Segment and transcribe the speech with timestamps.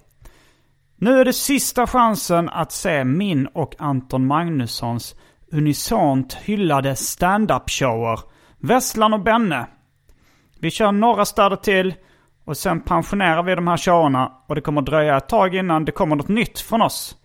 [0.97, 5.15] Nu är det sista chansen att se min och Anton Magnussons
[5.53, 8.19] unisont hyllade stand-up-shower
[8.59, 9.67] Vesslan och Benne.
[10.59, 11.93] Vi kör några städer till
[12.45, 15.91] och sen pensionerar vi de här showerna och det kommer dröja ett tag innan det
[15.91, 17.15] kommer något nytt från oss.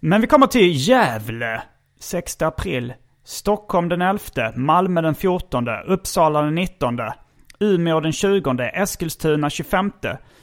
[0.00, 1.62] Men vi kommer till Gävle
[2.00, 4.20] 6 april, Stockholm den 11,
[4.56, 6.98] Malmö den 14, Uppsala den 19,
[7.60, 9.92] Umeå den 20, Eskilstuna 25,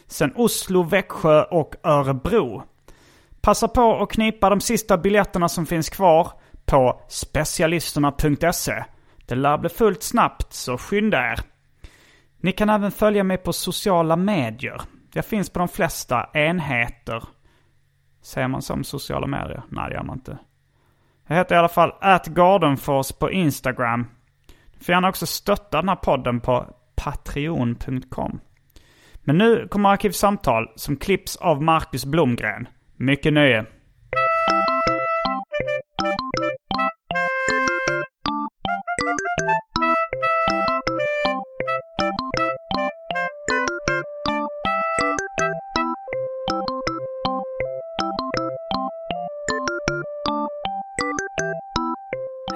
[0.07, 2.63] sen Oslo, Växjö och Örebro.
[3.41, 6.31] Passa på att knipa de sista biljetterna som finns kvar
[6.69, 8.83] på specialisterna.se.
[9.25, 11.39] Det lär bli fullt snabbt, så skynda er.
[12.37, 14.81] Ni kan även följa mig på sociala medier.
[15.13, 17.23] Jag finns på de flesta enheter.
[18.21, 19.63] Säger man som sociala medier?
[19.69, 20.37] Nej, det gör man inte.
[21.27, 24.07] Jag heter i alla fall atgardenfors på Instagram.
[24.77, 28.39] Du får gärna också stötta den här podden på patreon.com.
[29.23, 32.67] Men nu kommer Arkivsamtal som klipps av Marcus Blomgren.
[32.95, 33.65] Mycket nöje.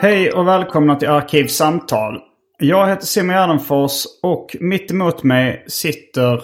[0.03, 2.19] Hej och välkomna till Arkivsamtal.
[2.59, 6.43] Jag heter Simon Gärdenfors och mitt emot mig sitter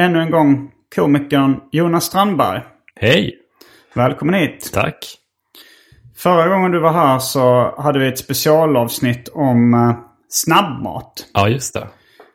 [0.00, 2.62] ännu en gång komikern Jonas Strandberg.
[2.96, 3.34] Hej!
[3.94, 4.70] Välkommen hit!
[4.74, 4.96] Tack!
[6.16, 9.96] Förra gången du var här så hade vi ett specialavsnitt om eh,
[10.28, 11.12] snabbmat.
[11.34, 11.88] Ja, just det.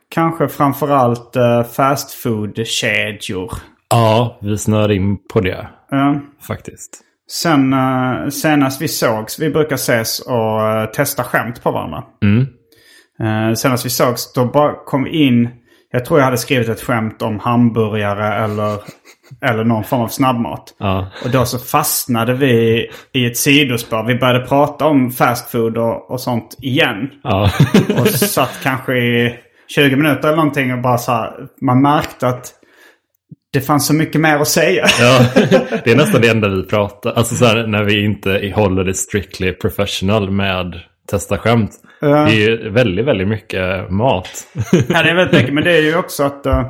[0.08, 3.52] Kanske framförallt eh, fast food-kedjor.
[3.90, 5.68] Ja, vi snör in på det.
[5.90, 6.20] Ja.
[6.40, 7.05] Faktiskt.
[7.30, 12.04] Sen eh, senast vi sågs, vi brukar ses och eh, testa skämt på varandra.
[12.22, 12.46] Mm.
[13.20, 15.48] Eh, senast vi sågs, då bara kom vi in.
[15.90, 18.78] Jag tror jag hade skrivit ett skämt om hamburgare eller,
[19.40, 20.74] eller någon form av snabbmat.
[20.78, 21.10] Ja.
[21.24, 24.06] Och då så fastnade vi i ett sidospår.
[24.06, 27.10] Vi började prata om fast food och, och sånt igen.
[27.22, 27.50] Ja.
[27.98, 29.38] Och satt kanske i
[29.68, 32.52] 20 minuter eller någonting och bara så här, Man märkte att
[33.56, 34.86] det fanns så mycket mer att säga.
[35.00, 35.26] ja,
[35.84, 37.12] det är nästan det enda vi pratar.
[37.12, 40.80] Alltså så här, när vi inte håller det strictly professional med
[41.10, 41.70] testa skämt.
[42.00, 44.46] Det är ju väldigt, väldigt mycket mat.
[44.72, 45.54] Ja, det är väldigt mycket.
[45.54, 46.66] Men det är ju också att, eh,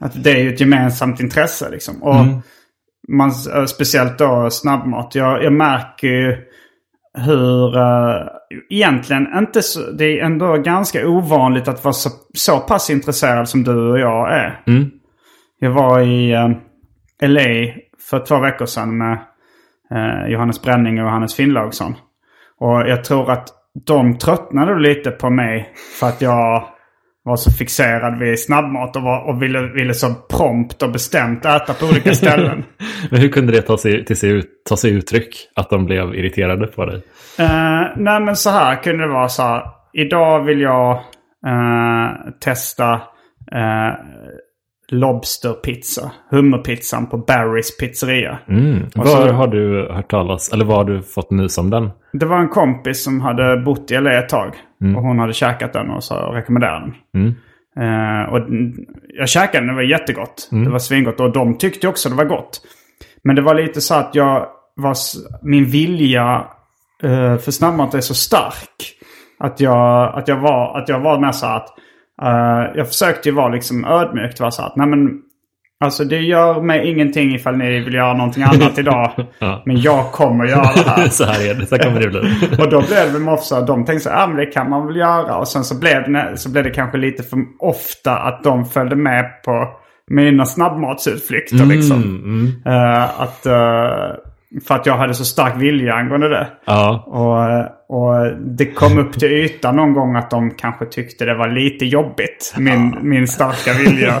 [0.00, 1.70] att det är ju ett gemensamt intresse.
[1.70, 2.02] Liksom.
[2.02, 2.26] Och
[3.08, 5.14] man, eh, speciellt då snabbmat.
[5.14, 6.36] Jag, jag märker ju
[7.18, 7.76] hur...
[7.76, 8.28] Uh,
[8.70, 9.90] egentligen inte så...
[9.90, 14.34] Det är ändå ganska ovanligt att vara så, så pass intresserad som du och jag
[14.34, 14.62] är.
[14.66, 14.90] Mm.
[15.64, 16.50] Jag var i uh,
[17.22, 17.72] LA
[18.10, 19.18] för två veckor sedan med
[19.94, 21.94] uh, Johannes Bränning och Johannes Finnlaugsson.
[22.60, 23.48] Och jag tror att
[23.86, 26.68] de tröttnade lite på mig för att jag
[27.22, 31.74] var så fixerad vid snabbmat och, var, och ville, ville så prompt och bestämt äta
[31.74, 32.64] på olika ställen.
[33.10, 35.50] Men hur kunde det ta sig, till sig, ut, ta sig uttryck?
[35.56, 36.96] Att de blev irriterade på dig?
[37.40, 39.62] Uh, nej men så här kunde det vara så här.
[39.92, 40.94] Idag vill jag
[41.46, 42.92] uh, testa
[43.54, 43.94] uh,
[44.88, 46.10] Lobsterpizza.
[46.30, 48.38] Hummerpizzan på Barrys pizzeria.
[48.48, 48.82] Mm.
[48.94, 51.90] Var så- har du hört talas, eller var har du fått nys om den?
[52.12, 54.54] Det var en kompis som hade bott i LA ett tag.
[54.96, 56.94] Och hon hade käkat den och så rekommenderade den.
[57.22, 57.34] Mm.
[57.76, 58.40] Eh, och
[59.18, 60.48] jag käkade den, det var jättegott.
[60.50, 62.60] Det var svingott och de tyckte också det var gott.
[63.24, 64.94] Men det var lite så att jag var,
[65.42, 66.44] min vilja
[67.02, 68.92] eh, för snabbmat är så stark.
[69.38, 71.68] Att jag, att jag, var, att jag var med så att
[72.22, 74.40] eh, jag försökte ju vara liksom ödmjukt.
[74.40, 75.20] Var så att, nej men,
[75.84, 79.10] Alltså det gör mig ingenting ifall ni vill göra någonting annat idag.
[79.38, 79.62] Ja.
[79.66, 81.08] Men jag kommer göra det här.
[81.10, 82.20] så här är det, så kommer det bli.
[82.58, 84.96] Och då blev det ofta, de tänkte så här, ah, men det kan man väl
[84.96, 85.36] göra.
[85.36, 88.96] Och sen så blev, det, så blev det kanske lite för ofta att de följde
[88.96, 89.68] med på
[90.10, 91.66] mina snabbmatsutflykter.
[91.66, 92.52] liksom.
[92.66, 94.16] Eh, att, eh,
[94.68, 96.48] för att jag hade så stark vilja angående det.
[96.64, 101.34] Ja, Och, och det kom upp till ytan någon gång att de kanske tyckte det
[101.34, 102.54] var lite jobbigt.
[102.58, 104.14] Min, min starka vilja.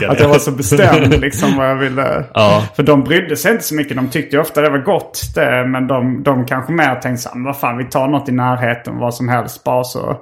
[0.00, 2.24] jag Att jag var så bestämd liksom vad jag ville.
[2.34, 2.64] Ja.
[2.76, 3.96] För de brydde sig inte så mycket.
[3.96, 5.66] De tyckte ofta det var gott det.
[5.66, 8.32] Men de, de kanske mer tänkte så här, "Men vad fan vi tar något i
[8.32, 10.16] närheten, vad som helst bara så eh,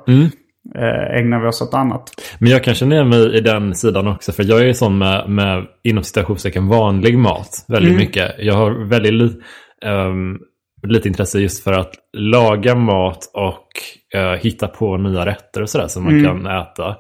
[1.19, 2.11] ägnar vi oss åt annat.
[2.39, 4.33] Men jag kan känna igen mig i den sidan också.
[4.33, 8.33] För jag är sån med, med inom citationstecken vanlig mat väldigt mycket.
[8.39, 9.33] Jag har väldigt li,
[9.85, 10.39] ehm,
[10.83, 13.69] lite intresse just för att laga mat och
[14.21, 16.97] eh, hitta på nya rätter och sådär som man kan äta.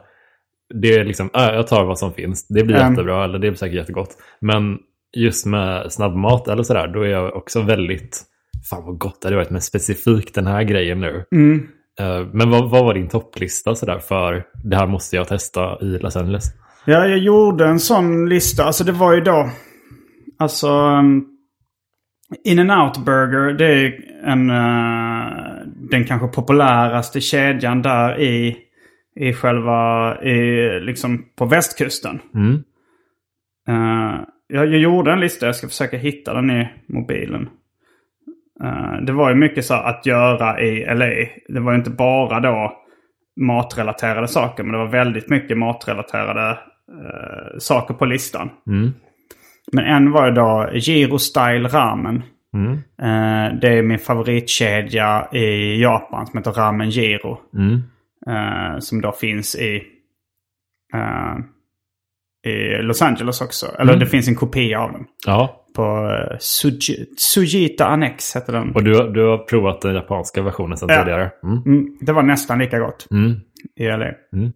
[0.82, 2.48] Det är liksom, äh, jag tar vad som finns.
[2.48, 2.90] Det blir Mm.
[2.90, 4.10] jättebra eller det blir säkert jättegott.
[4.40, 4.78] Men
[5.16, 8.22] just med snabbmat eller sådär, då är jag också väldigt,
[8.70, 11.16] fan vad gott det hade varit med specifikt den här grejen nu.
[11.16, 11.60] Eh,
[12.32, 16.16] Men vad, vad var din topplista sådär för det här måste jag testa i Los
[16.16, 16.44] Angeles?
[16.84, 18.64] Ja, jag gjorde en sån lista.
[18.64, 19.50] Alltså det var ju då...
[20.38, 20.68] Alltså...
[20.68, 21.30] um,
[22.44, 25.26] In and out burger det är en, eh,
[25.90, 28.56] den kanske populäraste kedjan där i,
[29.20, 32.20] i själva, i, liksom på västkusten.
[32.34, 32.54] Mm.
[33.68, 37.48] Eh, jag, jag gjorde en lista, jag ska försöka hitta den i mobilen.
[38.62, 41.26] Eh, det var ju mycket så att göra i LA.
[41.48, 42.72] Det var ju inte bara då
[43.40, 48.50] matrelaterade saker, men det var väldigt mycket matrelaterade eh, saker på listan.
[48.66, 48.92] Mm.
[49.72, 52.22] Men en var ju då Giro Style Ramen.
[52.54, 52.72] Mm.
[53.02, 57.38] Eh, det är min favoritkedja i Japan som heter Ramen Giro.
[57.54, 57.82] Mm.
[58.26, 59.82] Eh, som då finns i,
[60.94, 61.36] eh,
[62.52, 63.66] i Los Angeles också.
[63.78, 65.04] Eller det finns en kopia av den.
[65.26, 68.72] Ja, På uh, Suji, Sujita Annex heter den.
[68.74, 70.98] och du, du har provat den japanska versionen sedan Ja.
[71.02, 71.30] tidigare?
[71.42, 71.62] Mm.
[71.66, 73.32] Mm, det var nästan lika gott Mm.
[73.76, 74.06] i LA.
[74.32, 74.52] Mm.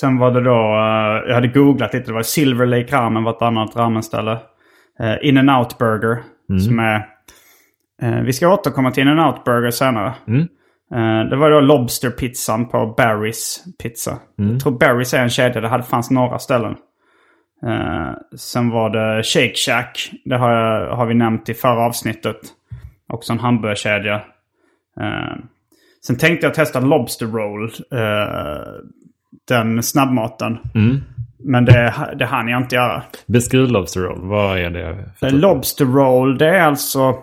[0.00, 3.32] Sen var det då, eh, jag hade googlat lite, det var Silver Lake Ramen var
[3.32, 4.32] ett annat ramenställe.
[5.02, 6.18] Uh, In and Out Burger.
[6.66, 7.06] Som är,
[8.02, 10.14] eh, vi ska återkomma till In and Out Burger senare.
[10.28, 10.40] Mm.
[10.94, 14.18] Eh, det var då Lobster-pizzan på Barry's Pizza.
[14.36, 16.76] Jag tror Barry's är en kedja, det hade fanns några ställen.
[17.66, 20.10] Eh, sen var det Shake Shack.
[20.24, 22.36] Det har, jag, har vi nämnt i förra avsnittet.
[23.12, 24.14] Också en hamburgerkedja.
[25.00, 25.36] Eh,
[26.06, 27.64] sen tänkte jag testa Lobster Roll.
[27.92, 28.82] eh,
[29.48, 30.58] den snabbmaten.
[31.38, 33.02] Men det, det hann jag inte göra.
[33.26, 35.10] Beskriv Lobster Roll, vad är det?
[35.18, 35.42] för En typ?
[35.42, 37.14] Lobster Roll det är alltså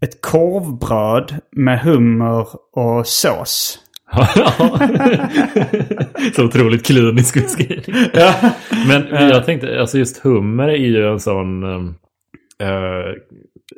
[0.00, 3.78] ett korvbröd med hummer och sås.
[6.34, 7.94] Så otroligt klinisk beskrivning.
[8.88, 11.94] Men jag tänkte, alltså just hummer är ju en sån um,
[12.60, 13.12] eh,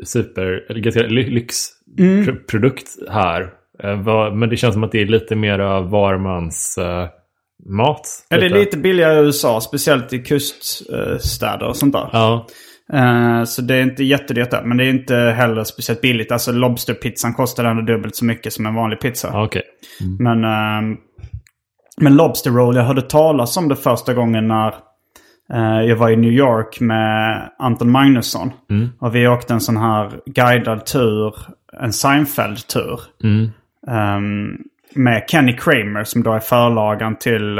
[0.04, 3.42] super, ganska ly- lyxprodukt här.
[3.82, 7.06] Eh, men det känns som att det är lite mer varmans uh,
[7.66, 8.08] mat.
[8.28, 12.08] Ja, det är lite billigare i USA, speciellt i kuststäder och sånt där.
[12.12, 12.46] Ja,
[12.92, 16.32] Eh, så det är inte jättedyrt där, men det är inte heller speciellt billigt.
[16.32, 19.30] Alltså Lobsterpizzan kostar ändå dubbelt så mycket som en vanlig pizza.
[19.32, 19.62] ja okej.
[20.18, 20.96] Men, ehm,
[22.00, 24.74] men Lobster Roll, jag hörde talas om det första gången när
[25.52, 28.52] eh, jag var i New York med Anton Magnusson.
[28.98, 31.34] Och vi åkte en sån här guidad tur,
[31.82, 33.00] en Seinfeld-tur.
[33.88, 34.58] Ehm,
[34.94, 37.58] med Kenny Kramer som då är förlagan till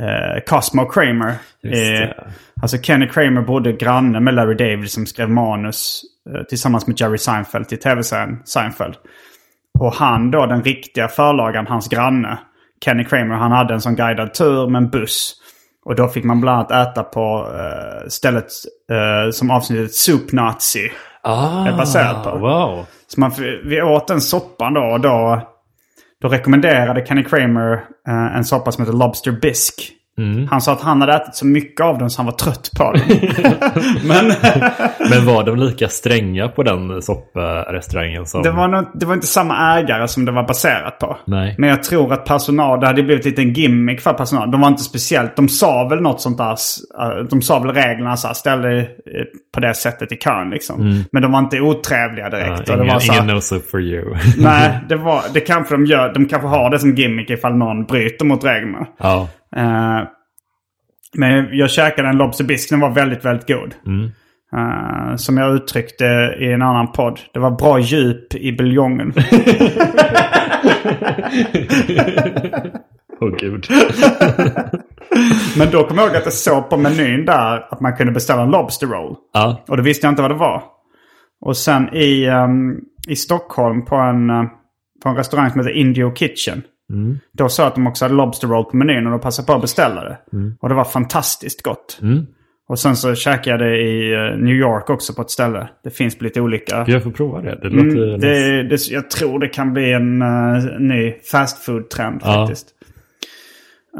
[0.00, 1.34] uh, Cosmo Kramer.
[1.64, 2.10] Eh,
[2.62, 7.18] alltså Kenny Kramer bodde granne med Larry David som skrev manus eh, tillsammans med Jerry
[7.18, 8.94] Seinfeld till tv-serien Seinfeld.
[9.78, 12.38] Och han då, den riktiga förlagan, hans granne,
[12.84, 15.34] Kenny Kramer, han hade en sån guidad tur med en buss.
[15.84, 18.46] Och då fick man bland annat äta på eh, stället
[18.90, 20.90] eh, som avsnittet Soup Nazi.
[21.22, 22.38] Ah, är baserat på.
[22.38, 22.86] Wow.
[23.06, 23.32] Så man,
[23.64, 25.42] vi åt den soppan då och då,
[26.22, 27.72] då rekommenderade Kenny Kramer
[28.08, 29.32] eh, en soppa som heter Lobster
[30.16, 30.48] Bisque.
[30.50, 32.92] Han sa att han hade ätit så mycket av den så han var trött på
[32.92, 33.02] den.
[34.08, 34.26] Men
[35.10, 38.42] Men var de lika stränga på den sopprestaurangen som...
[38.42, 41.16] det var, nog, det var inte samma ägare som det var baserat på.
[41.24, 41.54] Nej.
[41.58, 44.50] Men jag tror att personal, det hade blivit lite en gimmick för personal.
[44.50, 46.56] De var inte speciellt, de sa väl något sånt där.
[47.00, 48.86] eh, De sa väl reglerna så här, ställ dig eh,
[49.54, 51.04] på det sättet i kön liksom.
[51.12, 52.68] Men de var inte otrevliga direkt.
[52.68, 54.16] Ja, ingen, här, ingen no soup for you.
[54.38, 56.14] Nej, det, var, det kanske de gör.
[56.14, 58.86] De kanske har det som gimmick ifall någon bryter mot reglerna.
[58.98, 59.28] ja.
[59.56, 60.02] Eh,
[61.14, 62.74] men jag käkade en Lobster Bisque.
[62.74, 63.74] Den var väldigt, väldigt god.
[63.86, 64.10] Mm.
[64.56, 66.04] Eh, som jag uttryckte
[66.38, 67.20] i en annan podd.
[67.32, 69.12] Det var bra djup i buljongen.
[73.20, 73.66] Åh gud.
[75.58, 78.42] Men då kommer jag ihåg att det såg på menyn där att man kunde beställa
[78.42, 79.16] en Lobster Roll.
[79.32, 79.64] Ja.
[79.68, 80.62] Och då visste jag inte vad det var.
[81.40, 82.76] Och sen i, ehm,
[83.08, 84.44] i Stockholm på en, eh,
[85.02, 86.62] på en restaurang som heter Indio Kitchen.
[87.32, 89.60] Då sa att de också hade Lobster Roll på menyn och då passade på att
[89.60, 90.18] beställa det.
[90.60, 92.00] Och det var fantastiskt gott.
[92.68, 95.68] Och sen så käkade jag det i eh, New York också på ett ställe.
[95.84, 96.84] Det finns på lite olika...
[96.86, 97.58] Jag får prova det.
[97.62, 102.20] Det låter Mm, det, det, jag tror det kan bli en eh, ny fast food-trend
[102.24, 102.32] Ja.
[102.46, 102.66] faktiskt.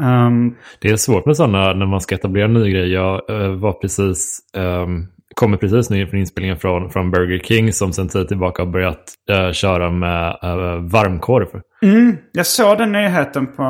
[0.01, 2.93] Ehm, Det är svårt med sådana när man ska etablera en ny grej.
[2.93, 7.93] Jag eh, var precis, um, kommer precis nu från inspelningen från, från Burger King som
[7.93, 11.47] sedan tid tillbaka har börjat eh, köra med uh, varmkorv.
[12.31, 13.63] jag såg den nyheten på,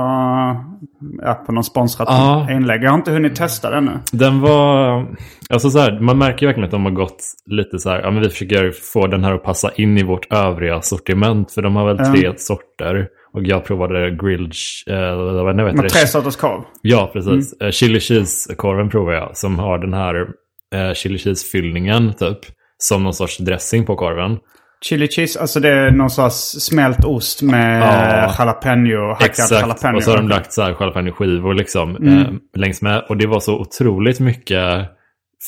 [1.21, 2.47] ja, på någon sponsrat Ja.
[2.51, 2.83] inlägg.
[2.83, 4.00] Jag har inte hunnit testa den ännu.
[4.12, 5.05] Den var,
[5.50, 8.21] alltså så här, man märker verkligen att de har gått lite så här, ja men
[8.24, 11.51] vi försöker få den här att passa in i vårt övriga sortiment.
[11.51, 13.07] För de har väl tre sorter.
[13.33, 14.53] Och jag provade grilled,
[14.88, 15.89] eh, vad heter Med det?
[15.89, 16.62] tre sorters korv.
[16.81, 17.62] Ja, precis.
[17.62, 19.38] Eh, Chili cheese-korven provar jag.
[19.38, 20.27] Som har den här
[20.75, 22.39] eh, chili cheese-fyllningen typ.
[22.77, 24.38] Som någon sorts dressing på korven.
[24.81, 28.36] Chili cheese, alltså det är någon sorts smält ost med Ja.
[28.39, 29.51] jalapeno, hackad Exakt.
[29.51, 29.97] jalapeno.
[29.97, 32.17] Och så har de lagt så här jalapeno-skivor liksom Mm.
[32.19, 33.05] eh, längs med.
[33.09, 34.63] Och det var så otroligt mycket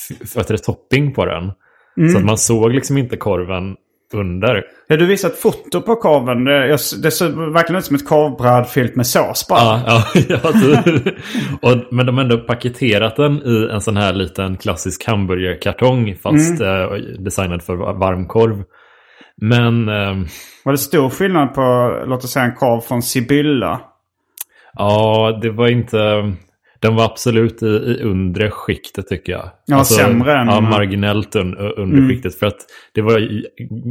[0.09, 1.51] f- vad heter det, topping på den.
[1.97, 2.09] Mm.
[2.11, 3.75] Så att man såg liksom inte korven
[4.13, 4.63] under.
[4.87, 6.43] Ja, du visade ett foto på korven.
[6.45, 6.77] Det,
[7.11, 9.59] ser verkligen ut som ett korvbröd fyllt med sås bara.
[9.59, 10.03] Ja, ja,
[10.43, 11.15] ja typ.
[11.61, 16.61] och, men de har ändå paketerat den i en sån här liten klassisk hamburgerkartong fast
[16.61, 16.83] Mm.
[16.83, 18.63] eh, designad för varmkorv.
[19.41, 20.25] Men ehm,
[20.65, 23.81] Var det stor skillnad på, låt oss säga en korv från Sibylla?
[24.73, 25.97] Ja, det var inte...
[26.81, 29.49] Den var absolut i, i undre skiktet tycker jag.
[29.65, 32.35] Ja, sämre än- Ja, marginellt un, under skiktet.
[32.35, 32.57] För att
[32.93, 33.19] det var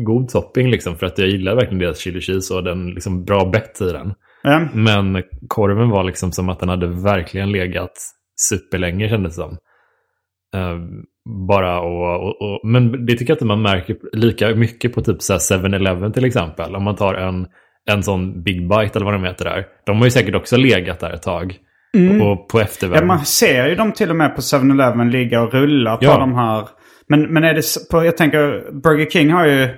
[0.04, 0.96] god topping liksom.
[0.96, 4.12] För att jag gillar verkligen deras chili cheese och den liksom bra bett i den.
[4.42, 4.68] Ja.
[4.74, 7.92] Men korven var liksom som att den hade verkligen legat
[8.40, 9.56] superlänge kändes det som.
[10.56, 10.88] Ehm,
[11.48, 15.22] bara och, och, och, men det tycker jag inte man märker lika mycket på typ
[15.22, 16.76] så här 7-Eleven till exempel.
[16.76, 17.46] Om man tar en,
[17.90, 19.66] en sån Big Bite eller vad de heter där.
[19.86, 21.56] De har ju säkert också legat där ett tag.
[22.22, 23.06] Och på Ja, eftervärm.
[23.06, 26.18] man ser ju dem till och med på 7-Eleven ligga och rulla på Ja.
[26.18, 26.68] de här.
[27.08, 29.68] Men, men är det på, jag tänker, Burger King har ju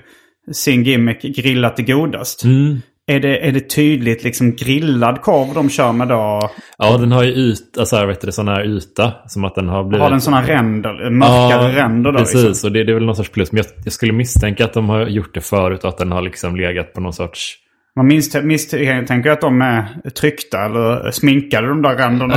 [0.53, 2.45] sin gimmick grillat det godast.
[2.45, 2.79] Mm.
[3.07, 6.51] Är, det, är det tydligt liksom grillad korv de kör med då?
[6.79, 9.13] Ja, den har ju yta, alltså, vet du, sån här yta.
[9.27, 10.03] Som att den har blivit...
[10.03, 12.19] Har den sådana ränder, mörkare ränder då?
[12.19, 12.45] precis.
[12.45, 12.69] Liksom?
[12.69, 13.53] Och det, det är väl någon sorts plus.
[13.53, 16.23] Men jag, jag skulle misstänka att de har gjort det förut och att den har
[16.23, 17.57] liksom legat på någon sorts...
[18.01, 22.35] Man minst, misstänker att de är tryckta eller sminkade de där ränderna.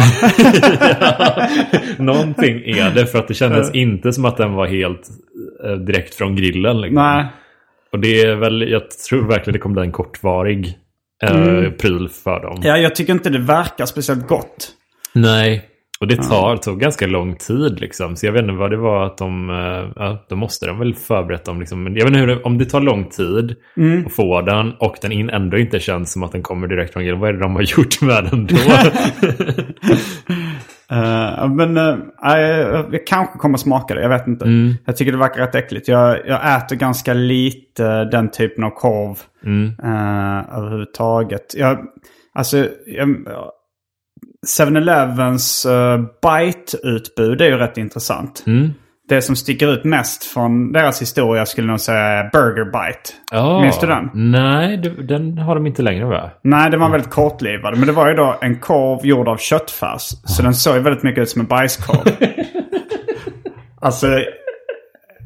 [2.13, 5.08] Någonting är det för att det kändes inte som att den var helt
[5.65, 6.82] eh, direkt från grillen.
[6.82, 6.96] Liksom.
[6.96, 7.25] Nej.
[7.91, 10.77] Och det är väl, jag tror verkligen det kommer bli en kortvarig
[11.24, 12.62] eh, pryl för dem.
[12.63, 14.70] Ja, jag tycker inte det verkar speciellt gott.
[15.13, 15.65] Nej,
[16.04, 18.16] och det tar, tog ganska lång tid liksom.
[18.16, 20.96] Så jag vet inte vad det var att de, eh, ja, då måste de väl
[20.96, 21.86] förberett dem liksom.
[21.88, 23.56] Jag vet inte hur det, om det tar lång tid
[24.06, 27.04] att få den och den in, ändå inte känns som att den kommer direkt från
[27.04, 27.20] grillen.
[27.20, 28.56] Vad är det de har gjort med den då?
[30.92, 31.98] Eh, men uh,
[32.92, 34.46] jag kanske kommer smaka det, jag vet inte.
[34.46, 34.74] Mm.
[34.86, 35.88] Jag tycker det verkar rätt äckligt.
[35.88, 39.66] Jag, jag äter ganska lite den typen av korv Mm.
[39.84, 41.54] uh, överhuvudtaget.
[41.58, 41.78] Jag,
[42.34, 43.16] alltså, jag,
[44.44, 48.44] 7-Elevens uh, bite-utbud är ju rätt intressant.
[48.48, 48.74] Mm.
[49.10, 53.10] Det som sticker ut mest från deras historia skulle nog säga är Burger Bite.
[53.32, 53.62] Ja.
[53.62, 54.10] Minns du den?
[54.14, 56.32] Nej, den har de inte längre va?
[56.44, 57.78] Nej, den var väldigt kortlivad.
[57.78, 60.10] Men det var ju då en korv gjord av köttfärs.
[60.26, 62.12] Så den såg ju väldigt mycket ut som en bajskorv.
[63.82, 64.08] alltså,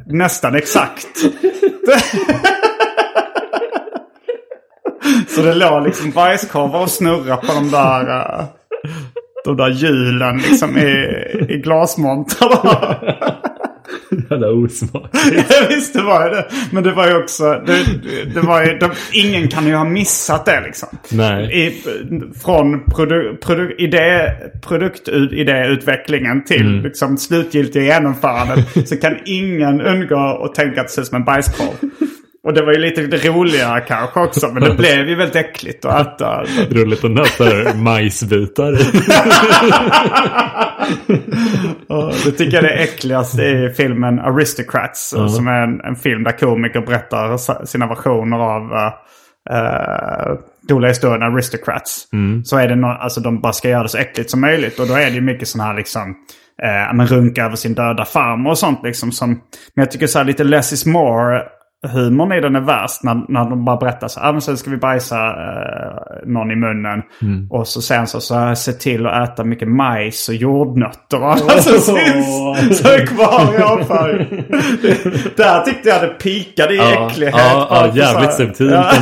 [0.06, 1.08] nästan exakt.
[5.28, 8.46] Så det låg liksom bajskorvar och snurra på de där, eh,
[9.46, 10.92] de där hjulen liksom i,
[11.50, 12.96] i glasmontrarna.
[14.30, 15.10] Jävla osmak.
[15.50, 16.46] Jag visste var ju det.
[16.72, 17.86] Men det var ju också, det,
[18.34, 20.90] det var ju, de, ingen kan ju ha missat det liksom.
[21.12, 21.68] Nej.
[21.68, 21.84] I,
[22.44, 24.32] från produ, produ, idé,
[24.68, 31.08] produktidéutvecklingen till liksom, slutgiltiga genomförandet så kan ingen undgå att tänka att det ser ut
[31.08, 31.90] som en bajskorv.
[32.48, 36.08] Och det var ju lite roligare kanske också, men det blev ju väldigt äckligt att
[36.08, 36.44] äta.
[36.70, 38.72] Roligt att nöta majsbitar
[42.26, 45.10] det tycker jag det är äckligast i filmen Aristocrats.
[45.10, 48.94] Som är en, en film där komiker berättar sina versioner av uh,
[49.54, 50.38] uh,
[50.70, 52.08] roliga historien Aristocrats.
[52.46, 54.80] Så är det no- alltså de bara ska göra det så äckligt som möjligt.
[54.80, 56.16] Och då är det ju mycket sån här liksom
[56.64, 59.12] uh, men runka över sin döda farmor och sånt liksom.
[59.12, 61.57] Som, men jag tycker så här lite less is more
[61.88, 64.58] humorn i den är värst när, när de bara berättar så här, ah, men sen
[64.58, 67.02] ska vi bajsa eh, någon i munnen.
[67.50, 71.22] Och så sen så, så jag sett till att äta mycket majs och jordnötter.
[71.22, 74.28] Och alla som syns så är kvar i avföringen.
[75.38, 77.36] Där tyckte jag det pikade i Ja, äcklighet.
[77.38, 78.92] ja, ja, jävligt här- subtilt Ja.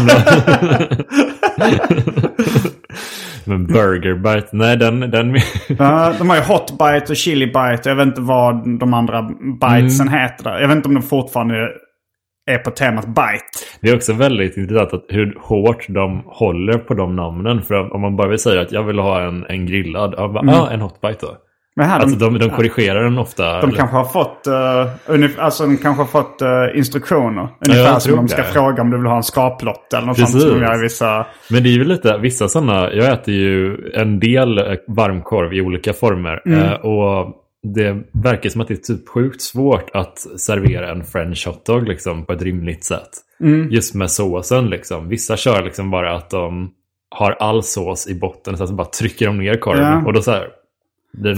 [3.47, 4.99] Men Burger Bite, nej den...
[4.99, 5.35] den
[5.79, 7.81] Ja, de har ju Hot Bite och Chili Bite.
[7.89, 9.21] Jag vet inte vad de andra
[9.61, 10.19] bitesen Mm.
[10.19, 10.59] heter där.
[10.59, 11.55] Jag vet inte om de fortfarande
[12.51, 13.43] är på temat bite.
[13.81, 17.61] det är också väldigt intressant att hur hårt de håller på de namnen.
[17.61, 20.57] För om man bara vill säga att jag vill ha en, en grillad, ja, bara,
[20.61, 21.37] ah, en Hot Bite då.
[21.77, 23.43] Men här, Alltså de, de, de korrigerar den ofta.
[23.61, 27.47] de eller- kanske har fått, uh, alltså, de kanske har fått eh, instruktioner.
[27.67, 28.47] Ungefär som tror de ska det.
[28.47, 30.49] fråga om du vill ha en skaplott eller något sånt Precis.
[30.49, 31.25] som gör i vissa...
[31.49, 35.61] Men det är ju lite, vissa sådana, jag äter ju en del eh, varmkorv i
[35.61, 36.41] olika former.
[36.45, 36.59] Mm.
[36.63, 37.27] Eh, och
[37.73, 42.25] det verkar som att det är typ sjukt svårt att servera en french hotdog liksom
[42.25, 43.09] på ett rimligt sätt.
[43.41, 43.69] Mm.
[43.71, 45.09] Just med såsen liksom.
[45.09, 46.71] Vissa kör liksom bara att de
[47.09, 48.57] har all sås i botten.
[48.57, 49.83] Så bara trycker de ner korven.
[49.83, 50.03] Ja.
[50.05, 50.47] Och då så här.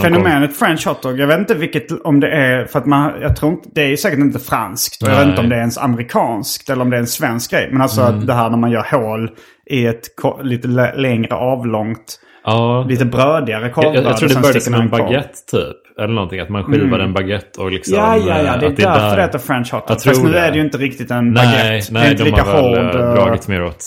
[0.02, 3.52] Fenomenet French hotdog, jag vet inte vilket, om det är, för att man, jag tror
[3.52, 5.02] inte, det är säkert inte franskt.
[5.02, 7.70] Jag vet inte om det är ens amerikanskt eller om det är en svensk grej.
[7.72, 8.26] Men alltså Mm.
[8.26, 9.30] det här när man gör hål
[9.66, 10.08] i ett
[10.44, 12.86] lite lä- längre avlångt, Ja.
[12.90, 13.96] lite brödigare Jag, korvbröd.
[13.96, 15.00] jag, jag tror och det började som en korv.
[15.04, 15.78] baguette typ.
[16.00, 16.40] Eller någonting.
[16.40, 17.96] Att man skivar en baguette och liksom...
[17.98, 18.58] Ja, ja, ja.
[18.58, 19.70] Det är att därför där- det heter French.
[19.74, 20.40] Jag tror Fast nu det.
[20.40, 21.64] är det ju inte riktigt en Nej, baguette.
[21.68, 23.86] det är nej inte de lika har väl hård, eh, eh, dragit mer åt.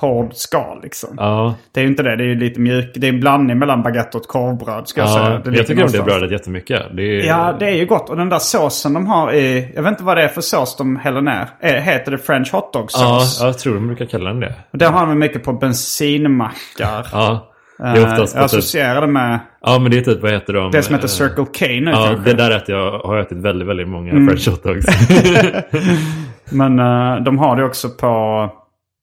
[0.00, 1.14] hård skal liksom.
[1.16, 2.16] Ja, Det är ju inte det.
[2.16, 2.90] Det är ju lite mjuk.
[2.94, 5.30] Det är en blandning mellan baguette och korvbröd ska jag säga.
[5.44, 6.82] ja Det jag tycker om det brödet jättemycket.
[6.96, 8.10] Det är, Ja, det är ju gott.
[8.10, 9.72] Och den där såsen de har i...
[9.74, 11.48] Jag vet inte vad det är för sås de häller ner.
[11.62, 13.38] Eh, Heter det French hotdog-sås?
[13.40, 14.54] ja, jag tror de brukar kalla den det.
[14.72, 17.06] Och Den har de mycket på bensinmackar.
[17.12, 17.48] Ja,
[17.78, 20.32] det Eh, är oftast jag typ, associerar det med Ja, men det är typ, vad
[20.32, 20.70] heter de?
[20.70, 22.30] det som heter Circle K nu Ja, kanske.
[22.30, 24.26] det där äter jag, har jag ätit väldigt, väldigt många Mm.
[24.26, 24.86] french hotdogs.
[26.50, 28.50] Men eh, de har det också på...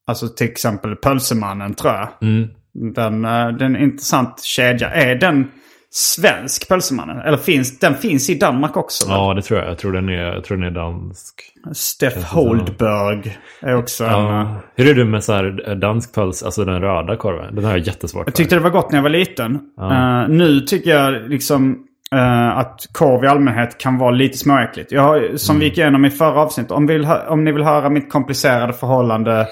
[0.08, 2.08] Alltså till exempel Pölsemannen tror jag.
[2.22, 2.48] Mm.
[2.94, 4.89] Den, eh, den intressant kedja.
[4.89, 5.48] Är den
[5.98, 7.20] svensk Pölsemannen?
[7.20, 9.06] Eller finns den finns i Danmark också?
[9.10, 9.70] ja, det tror jag.
[9.70, 11.36] Jag tror den är, jag tror den är dansk.
[11.74, 14.10] Steff Holdberg är också en...
[14.12, 14.55] eh, Ja.
[14.75, 17.55] Hur är du med så här dansk pöls, alltså den röda korven?
[17.55, 18.27] Den har jag jättesvårt för.
[18.31, 19.60] Jag tyckte det var gott när jag var liten.
[19.81, 21.77] Eh, nu tycker jag liksom
[22.16, 24.92] eh, att korv i allmänhet kan vara lite småäckligt.
[24.92, 26.72] Jag har, som vi gick igenom i förra avsnittet.
[26.72, 29.48] Om, vill, om ni vill höra mitt komplicerade förhållande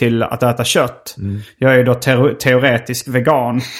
[0.00, 1.16] till att äta kött.
[1.58, 3.60] Jag är ju då tero- teoretisk vegan.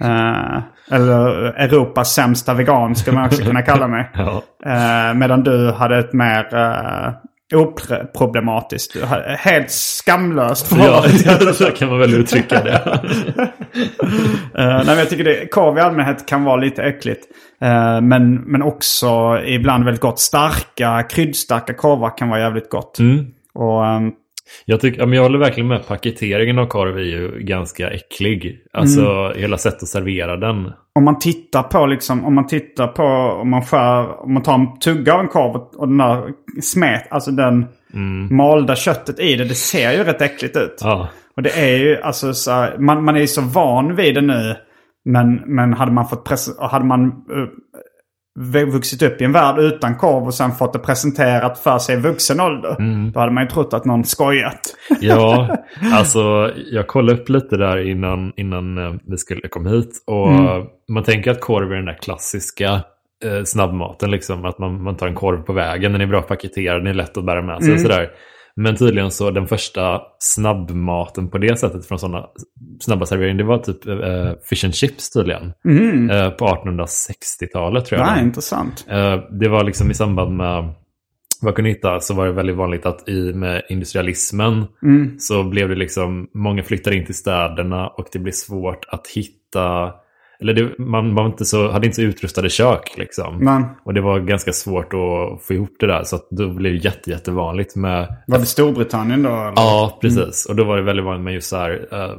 [0.00, 0.58] Eh,
[0.92, 4.10] eller Europas sämsta vegan skulle man också kunna kalla mig.
[4.14, 4.42] Ja.
[4.66, 7.12] Eh, medan du hade ett mer uh,
[7.60, 8.96] oproblematiskt,
[9.38, 11.02] helt skamlöst Ja,
[11.54, 13.00] så kan man väl uttrycka det.
[14.58, 17.26] Eh, nej, jag tycker det, korv i allmänhet kan vara lite äckligt.
[17.62, 20.20] Eh, men, men också ibland väldigt gott.
[20.20, 22.98] Starka, kryddstarka korvar kan vara jävligt gott.
[22.98, 23.26] Mm.
[23.54, 24.12] Och, ehm,
[24.64, 25.86] Jag, tycker, jag håller verkligen med.
[25.86, 28.58] Paketeringen av korv är ju ganska äcklig.
[28.72, 29.38] Alltså Mm.
[29.40, 30.72] hela sättet att servera den.
[30.94, 33.02] om man tittar på liksom, om man tittar på,
[33.40, 36.22] om man skär, om man tar en tugga av en korv och, den där
[36.62, 37.66] smet, alltså den
[38.30, 40.78] malda köttet i det, det ser ju rätt äckligt ut.
[40.80, 41.08] Ja.
[41.36, 44.20] Och det är ju alltså så här, man, man är ju så van vid det
[44.20, 44.56] nu.
[45.04, 47.48] Men, men hade man fått press, hade man uh,
[48.72, 52.00] vuxit upp i en värld utan korv och sen fått det presenterat för sig i
[52.00, 52.76] vuxen ålder.
[53.12, 54.60] Då hade man ju trott att någon skojat.
[55.00, 55.56] Ja,
[55.92, 59.90] alltså jag kollade upp lite där innan, innan eh, vi skulle komma hit.
[60.06, 60.66] Och Mm.
[60.92, 62.72] man tänker att korv är den där klassiska
[63.24, 64.10] eh, snabbmaten.
[64.10, 64.44] Liksom.
[64.44, 67.16] Att man, man tar en korv på vägen, den är bra paketerad, den är lätt
[67.16, 67.72] att bära med sig.
[67.74, 68.10] Och sådär.
[68.56, 72.26] Men tydligen så den första snabbmaten på det sättet från sådana
[72.80, 75.52] snabba serveringar, det var typ eh, fish and chips tydligen.
[76.10, 78.08] Eh, på 1860-talet tror jag.
[78.08, 78.18] Mm.
[78.18, 78.86] Nej, intressant.
[78.88, 80.74] Eh, det var liksom i samband med
[81.42, 85.18] vad jag kunde hitta så var det väldigt vanligt att i med industrialismen Mm.
[85.18, 89.92] så blev det liksom, många flyttade in till städerna och det blev svårt att hitta,
[90.40, 93.38] eller det, man var inte så, hade inte så utrustade kök liksom.
[93.44, 96.72] Men Och det var ganska svårt att få ihop det där så att då blev
[96.72, 99.30] det jätte, jättevanligt med var det Storbritannien då?
[99.30, 99.52] Eller?
[99.56, 100.46] Ja, precis.
[100.46, 102.16] Och då var det väldigt vanligt med just så här eh,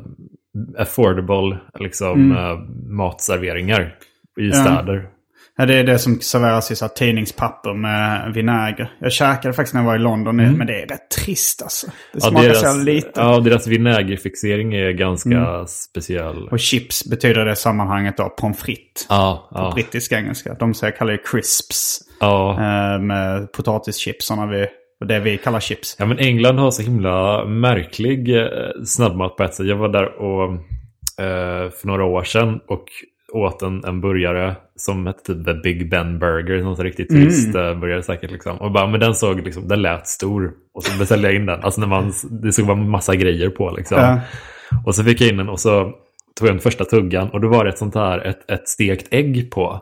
[0.78, 2.60] affordable liksom, eh,
[2.92, 3.96] matserveringar
[4.40, 5.08] i städer.
[5.58, 8.94] Ja, det är det som serveras i så tidningspapper med vinäger.
[9.00, 11.88] Jag käkade faktiskt när jag var i London, men det är rätt trist alltså.
[12.14, 13.12] Det smakar så jävla lite.
[13.16, 16.48] ja, deras vinägerfixering är ganska speciell.
[16.52, 19.06] Och chips betyder det i sammanhanget då pommes frites.
[19.10, 20.54] Ja, På ja, brittisk engelska.
[20.54, 22.00] De säger kallar det crisps.
[22.20, 22.52] ja.
[22.52, 24.68] Eh, med potatischipsarna vi,
[25.02, 25.96] och det vi kallar chips.
[26.00, 28.48] ja, men England har så himla märklig eh,
[28.86, 29.66] snabbmat på ett sätt.
[29.68, 30.44] Jag var där och,
[31.26, 32.86] eh, för några år sedan och
[33.34, 36.64] åt en, en burgare som hette typ The Big Ben Burger.
[36.64, 38.32] Någon riktigt turistburgare säkert.
[38.32, 38.58] Liksom.
[38.58, 40.52] Och bara, men den såg liksom, den lät stor.
[40.74, 41.64] Och så beställde jag in den.
[41.64, 42.14] Alltså när man,
[42.44, 43.98] det såg bara massa grejer på liksom.
[43.98, 44.20] Ja.
[44.86, 45.94] Och så fick jag in den och så
[46.40, 49.08] tog jag den första tuggan och då var det ett sånt här, ett, ett stekt
[49.14, 49.80] ägg på.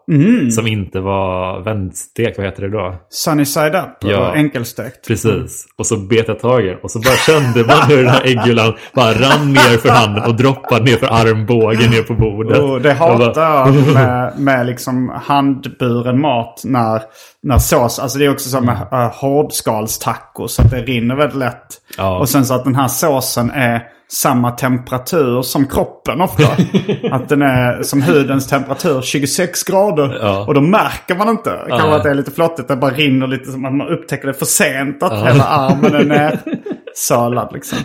[0.51, 2.95] Som inte var vändstekt, vad heter det då?
[3.09, 4.29] Sunny side up Ja.
[4.29, 5.07] och enkelstekt.
[5.07, 5.65] Precis.
[5.77, 8.25] Och så bet jag tag i den och så bara kände man hur den här
[8.25, 12.59] äggulan bara rann ner för handen och droppade ner för armbågen ner på bordet.
[12.59, 17.01] Och det Jag bara- hatar jag med, med liksom handburen mat när,
[17.43, 21.37] när sås, alltså det är också som med uh, hårdskalstacos så att det rinner väldigt
[21.37, 21.67] lätt.
[21.97, 22.19] Ja.
[22.19, 26.43] Och sen så att den här såsen är samma temperatur som kroppen ofta.
[27.11, 30.17] att den är som hudens temperatur 26 grader.
[30.21, 30.45] Ja.
[30.47, 31.59] Och då märker man inte.
[31.69, 31.95] Kanske Ja.
[31.95, 32.67] att det är lite flottigt.
[32.67, 35.03] Det bara rinner lite som att man upptäcker det för sent.
[35.03, 37.77] Att hela armen är nersölad liksom.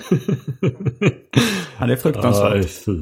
[1.78, 2.66] ja, det är fruktansvärt.
[2.87, 2.92] Ja.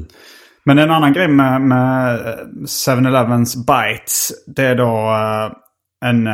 [0.65, 2.19] Men en annan grej med, med
[2.65, 4.31] 7-Elevens Bites.
[4.55, 5.51] Det är då eh,
[6.09, 6.33] en eh,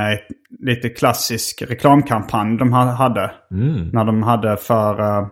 [0.60, 3.32] lite klassisk reklamkampanj de ha- hade.
[3.94, 5.28] När de hade för eh, eh,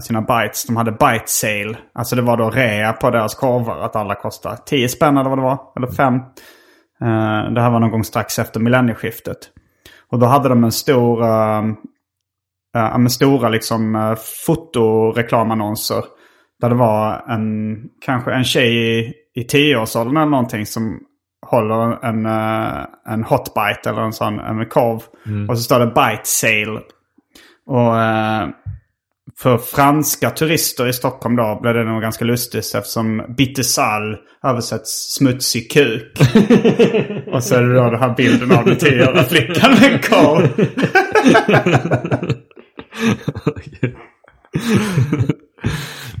[0.00, 0.64] sina bites.
[0.64, 1.78] De hade bite sale.
[1.94, 3.78] Alltså det var då rea på deras korvar.
[3.78, 5.58] Att alla kostar 10 spänn eller vad det var.
[5.76, 6.14] Eller 5.
[6.14, 9.38] Eh, det här var någon gång strax efter millennieskiftet.
[10.10, 11.24] Och då hade de en stor...
[11.24, 11.62] eh,
[12.76, 14.14] uh, med stora liksom uh,
[14.46, 16.04] fotoreklamannonser.
[16.60, 21.00] Där det var en, kanske en tjej i, i tioårsåldern eller någonting som
[21.46, 25.02] håller en, uh, en hotbite eller en sån en korv.
[25.48, 26.80] Och så står det bite sale.
[27.66, 28.48] Och uh,
[29.38, 35.70] för franska turister i Stockholm då blev det nog ganska lustigt eftersom bitesal översätts smutsig
[35.70, 36.12] kuk.
[37.32, 40.66] och så är det då den här bilden av den tioåriga flickan med en korv.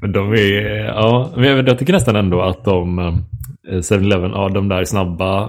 [0.02, 3.14] Men de är, ja, men jag, jag tycker nästan ändå att de eh,
[3.68, 5.48] 7-Eleven, ja de där snabba eh,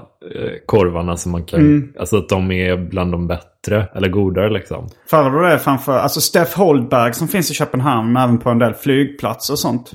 [0.66, 1.94] korvarna som man kan, Mm.
[2.00, 4.88] alltså att de är bland de bättre eller godare liksom.
[5.10, 9.54] Föredrar det framför, alltså Steff Holdberg som finns i Köpenhamn, även på en del flygplatser
[9.54, 9.92] och sånt.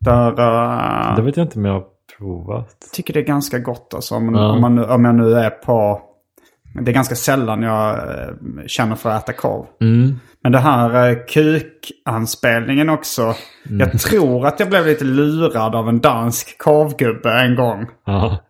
[0.00, 1.84] Där, uh, Det vet jag inte om jag har
[2.18, 2.68] provat.
[2.92, 4.14] tycker det är ganska gott alltså.
[4.14, 4.50] Om, Ja.
[4.52, 6.00] om, man, om jag nu är på,
[6.82, 8.28] det är ganska sällan jag eh,
[8.66, 9.64] känner för att äta korv.
[10.42, 13.34] Men det här uh, kukanspelningen också.
[13.68, 17.86] Jag tror att jag blev lite lurad av en dansk korvgubbe en gång.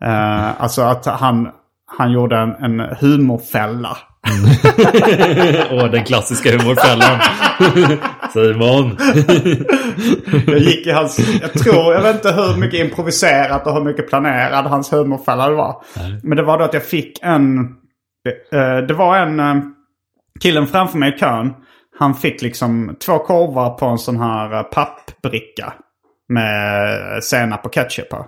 [0.01, 1.49] Eh, alltså att han,
[1.97, 3.97] han gjorde en, en humorfälla.
[5.71, 7.19] Åh, den klassiska humorfällan.
[8.33, 8.97] Simon.
[10.47, 14.09] Jag gick i hans, jag tror, jag vet inte hur mycket improviserat och hur mycket
[14.09, 15.83] planerad hans humorfälla var.
[16.23, 17.59] Men det var då att jag fick en,
[18.51, 19.55] eh, det var en, eh,
[20.39, 21.53] killen framför mig i kön.
[21.99, 25.73] Han fick liksom två korvar på en sån här eh, pappbricka.
[26.29, 28.25] Med senap och ketchup på.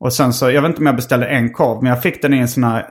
[0.00, 2.34] Och sen så, jag vet inte om jag beställde en korv, men jag fick den
[2.34, 2.86] i en sån här,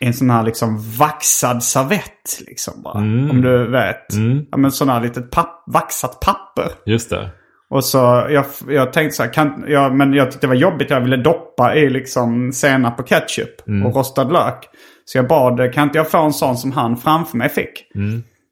[0.00, 2.40] i en sån här liksom vaxad servett.
[2.46, 2.98] Liksom bara.
[3.30, 4.06] Om du vet.
[4.50, 6.70] Ja men sån här litet papp, vaxat papper.
[6.86, 7.30] Just det.
[7.70, 10.90] Och så jag, jag tänkte så här, kan, ja, men jag tyckte det var jobbigt.
[10.90, 14.68] Jag ville doppa i liksom senap och ketchup och rostad lök.
[15.04, 17.90] Så jag bad, kan inte jag få en sån som han framför mig fick?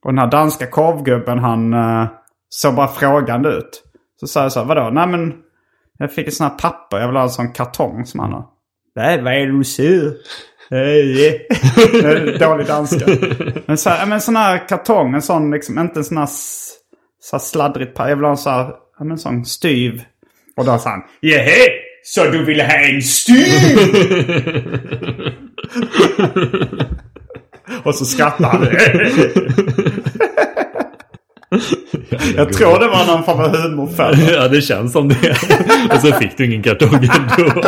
[0.05, 2.07] Och den här danska korvgubben han uh,
[2.49, 3.85] såg bara frågande ut.
[4.21, 4.91] Så sa jag så här, vadå?
[4.91, 5.35] Nej men
[5.99, 6.99] jag fick en sån här papper.
[6.99, 8.45] Jag vill ha en sån kartong som han har.
[8.97, 10.13] Nej, vad är det du ser?
[10.71, 11.47] Hej.
[12.39, 13.07] Dålig danska.
[13.67, 16.29] Men, så här, men sån här kartong, en sån liksom, inte en sån här,
[17.21, 18.09] så här sladdrigt papper.
[18.09, 20.03] Jag vill ha en sån här, en sån styv.
[20.57, 21.69] Och då sa han, Jehä,
[22.05, 23.79] så du vill ha en styv?
[27.85, 28.67] Och så skrattade han.
[32.37, 34.17] Jag tror det var någon form av humorfälla.
[34.33, 35.37] Ja, det känns som det.
[35.93, 37.63] Och så fick du ingen kartong ändå.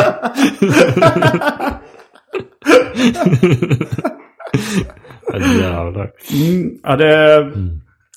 [5.61, 6.09] Jävlar.
[6.83, 7.51] Ja, det,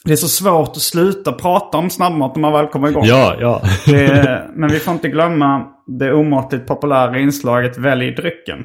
[0.04, 3.04] det är så svårt att sluta prata om snabbmat när man väl kommer igång.
[3.04, 3.62] Ja, ja.
[3.86, 5.66] Det, men vi får inte glömma
[5.98, 8.58] det omåttligt populära inslaget Välj drycken.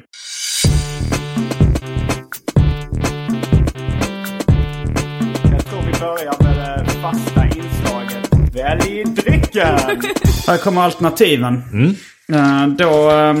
[8.54, 9.78] Välj drycken!
[10.46, 11.62] Här kommer alternativen.
[12.32, 13.36] Eh, då eh,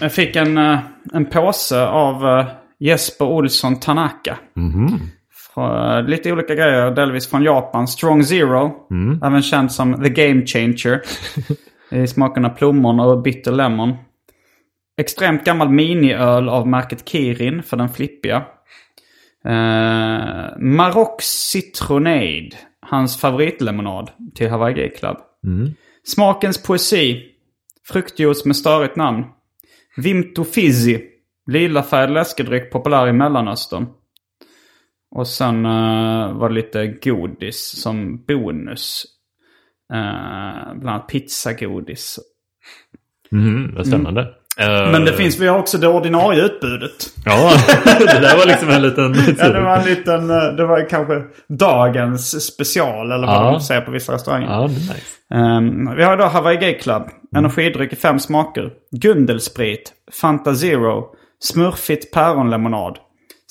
[0.00, 0.78] jag fick en, eh,
[1.12, 2.44] en påse av
[2.78, 4.38] Jesper Olsson Tanaka.
[5.54, 7.88] Från, lite olika grejer, delvis från Japan.
[7.88, 8.72] Strong Zero,
[9.24, 11.00] även känd som The Game Changer.
[11.90, 13.94] I smakerna plommon och bitter lemon.
[15.00, 18.36] Extremt gammal miniöl av märket Kirin för den flippiga.
[19.44, 22.50] Eh, Maroc Citronade,
[22.82, 25.16] hans favoritlemonad till Hawaii Gay Club.
[26.04, 27.26] Smakens poesi.
[27.88, 29.24] Fruktjuice med störigt namn.
[29.96, 31.00] Vimto Fizzy.
[31.46, 33.86] Lilafärgad läskedryck populär i Mellanöstern.
[35.10, 39.04] Och sen eh, var det lite godis som bonus.
[39.92, 42.18] Uh, bland annat pizzagodis.
[43.32, 44.20] Mm, vad spännande.
[44.20, 44.28] Eh,
[44.66, 47.06] Men det finns, vi har också det ordinarie utbudet.
[47.24, 47.52] Ja,
[47.98, 49.14] det där var liksom en liten...
[49.38, 53.50] Ja, det var en liten, eh, det var kanske dagens special eller vad Ja.
[53.50, 54.46] de säger på vissa restauranger.
[54.46, 54.94] Ja, det är nice.
[55.34, 57.02] Ehm, vi har då Hawaii Gay Club.
[57.36, 58.70] Energidryck i fem smaker.
[59.00, 59.92] Gundelsprit.
[60.20, 61.04] Fanta Zero.
[61.42, 62.98] Smurfigt päronlemonad.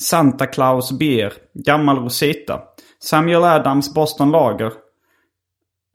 [0.02, 1.34] Santa Claus Beer.
[1.54, 2.60] Gammal Rosita.
[3.04, 4.72] Samuel Adams Boston Lager.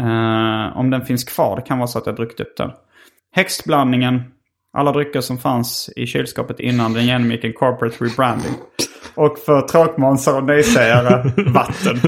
[0.03, 1.57] Eh, om den finns kvar.
[1.57, 2.71] Det kan vara så att jag druckit upp den.
[3.35, 4.23] Häxblandningen.
[4.75, 8.53] Alla drycker som fanns i kylskåpet innan den genomgick en corporate rebranding.
[9.15, 12.01] Och för tråkmånsar och nejsägare, vatten.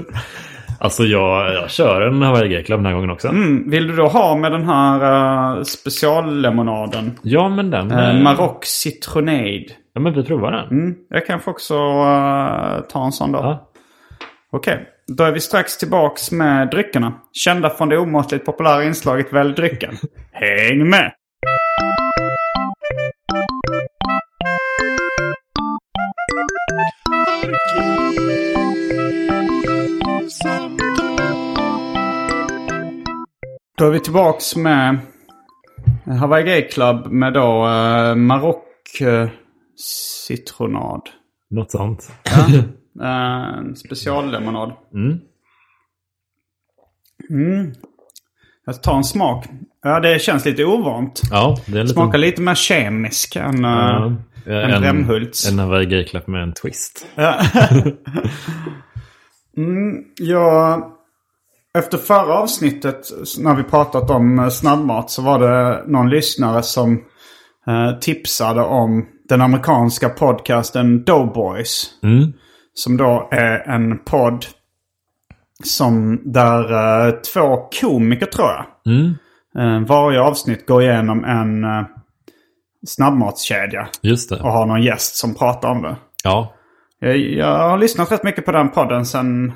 [0.80, 3.28] Alltså jag, jag kör en Hawaii Gay Club den här gången också.
[3.28, 7.18] Mm, vill du då ha med den här uh, speciallemonaden?
[7.22, 7.92] Ja, men den...
[7.92, 9.66] Uh, Maroc Citronade.
[9.94, 10.68] Ja, men vi provar den.
[10.70, 13.38] Mm, jag kanske också uh, ta en sån då.
[13.38, 13.70] Ja.
[14.52, 17.12] Okej, då är vi strax tillbaks med dryckerna.
[17.32, 19.94] Kända från det omåttligt populära inslaget Välj drycken.
[20.32, 21.12] Häng med!
[33.78, 34.98] Då är vi tillbaks med
[36.20, 38.56] Hawaii Gay Club med då uh, Maroc
[39.02, 39.28] uh,
[40.26, 41.02] citronad.
[41.50, 42.12] Något sånt.
[42.36, 42.64] Uh,
[43.58, 44.72] en speciallemonad.
[44.94, 45.18] Mm.
[47.30, 47.72] Mm.
[48.66, 49.44] Jag tar en smak.
[49.82, 51.22] Ja, det känns lite ovant.
[51.30, 51.94] Ja, det är en liten...
[51.94, 54.12] Smakar lite mer kemisk än, Ja,
[54.46, 55.48] än Brämhults.
[55.50, 57.06] En Hawaii Gay Club med en twist.
[57.14, 57.40] Ja.
[59.56, 60.82] mm, jag,
[61.78, 63.00] efter förra avsnittet
[63.38, 67.04] när vi pratat om eh, snabbmat så var det någon lyssnare som
[67.66, 71.90] eh, tipsade om den amerikanska podcasten Doughboys.
[72.02, 72.32] Mm.
[72.74, 74.46] Som då är en podd
[75.64, 76.72] som där
[77.06, 78.66] eh, två komiker tror jag.
[78.86, 79.14] Mm.
[79.58, 81.86] Eh, varje avsnitt går igenom en eh,
[82.86, 83.88] snabbmatskedja.
[84.02, 84.36] Just det.
[84.36, 85.96] Och har någon gäst som pratar om det.
[86.24, 86.52] Ja.
[87.00, 89.52] Jag, jag har lyssnat rätt mycket på den podden sen,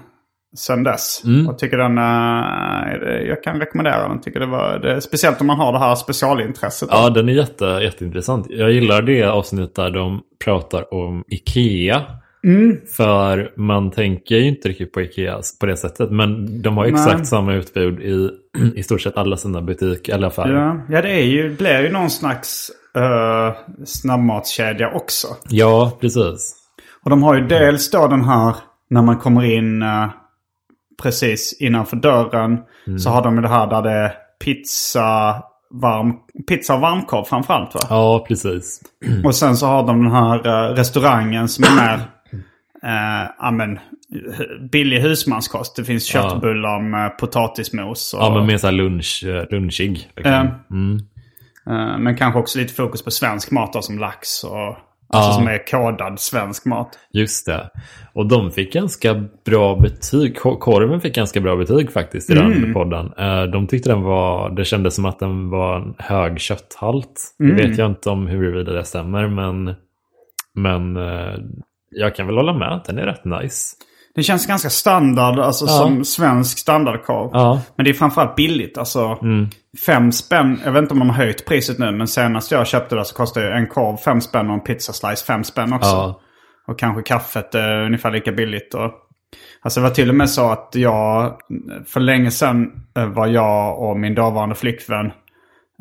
[0.56, 1.22] sen dess.
[1.48, 4.20] Och tycker den, eh, jag kan rekommendera den.
[4.20, 6.88] Tycker det var, det, speciellt om man har det här specialintresset.
[6.92, 8.46] Ja, den är jätte, jätteintressant.
[8.50, 12.02] Jag gillar det avsnitt där de pratar om Ikea.
[12.96, 16.10] För man tänker ju inte riktigt på Ikea på det sättet.
[16.10, 17.02] Men de har ju Nej.
[17.02, 18.30] exakt samma utbud i
[18.74, 20.54] i stort sett alla sina butiker eller affärer.
[20.54, 20.60] Ja.
[20.60, 25.26] Ja, ja det är ju, blir ju någon slags uh, snabbmatskedja också.
[26.00, 26.56] precis.
[27.04, 28.54] Och de har ju dels då den här
[28.90, 30.08] när man kommer in eh,
[31.02, 32.58] precis innanför dörren.
[32.98, 34.12] Så har de ju det här där det är
[34.44, 35.42] pizza,
[35.82, 36.14] varm,
[36.48, 37.80] pizza och varmkorv framförallt va?
[37.90, 38.80] Ja, precis.
[39.24, 42.00] Och sen så har de den här eh, restaurangen som är mer
[42.82, 43.78] eh, ja, men,
[44.38, 45.76] hu- billig husmanskost.
[45.76, 46.22] Det finns Ja.
[46.30, 48.14] köttbullar med potatismos.
[48.14, 50.10] Och, Ja, men mer så här lunch, eh, lunchig.
[50.16, 50.32] Liksom.
[50.34, 50.98] Eh, Mm.
[51.66, 54.76] Eh, men kanske också lite fokus på svensk mat då, som lax och
[55.12, 56.98] alltså som är kodad svensk mat.
[57.12, 57.70] Just det.
[58.14, 60.38] Och de fick ganska bra betyg.
[60.38, 63.12] Ko- Korven fick ganska bra betyg faktiskt i den podden.
[63.18, 67.34] Eh, De tyckte den var, det kändes som att den var en hög kötthalt.
[67.38, 69.74] Det vet jag inte om huruvida det stämmer, men,
[70.54, 71.34] men eh,
[71.90, 73.76] jag kan väl hålla med att den är rätt nice.
[74.14, 75.70] Det känns ganska standard, alltså Ja.
[75.70, 77.30] som svensk standardkorv.
[77.32, 78.78] Ja, Men det är framförallt billigt.
[78.78, 79.48] Alltså Mm.
[79.86, 80.60] fem spänn.
[80.64, 81.92] Jag vet inte om de har höjt priset nu.
[81.92, 85.44] Men senast jag köpte det så kostade en korv fem spänn och en pizzaslice fem
[85.44, 85.90] spänn också.
[85.90, 86.20] ja,
[86.68, 88.74] Och kanske kaffet är ungefär lika billigt.
[88.74, 88.90] Och,
[89.62, 91.32] alltså det var till och med så att jag,
[91.86, 92.66] för länge sedan
[92.98, 95.06] eh, var jag och min dåvarande flickvän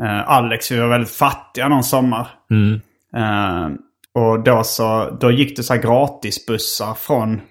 [0.01, 2.27] eh, Alex, vi var väldigt fattiga någon sommar.
[2.51, 2.81] mm.
[3.15, 3.69] Eh,
[4.15, 7.41] och då, så, då gick det så här gratisbussar från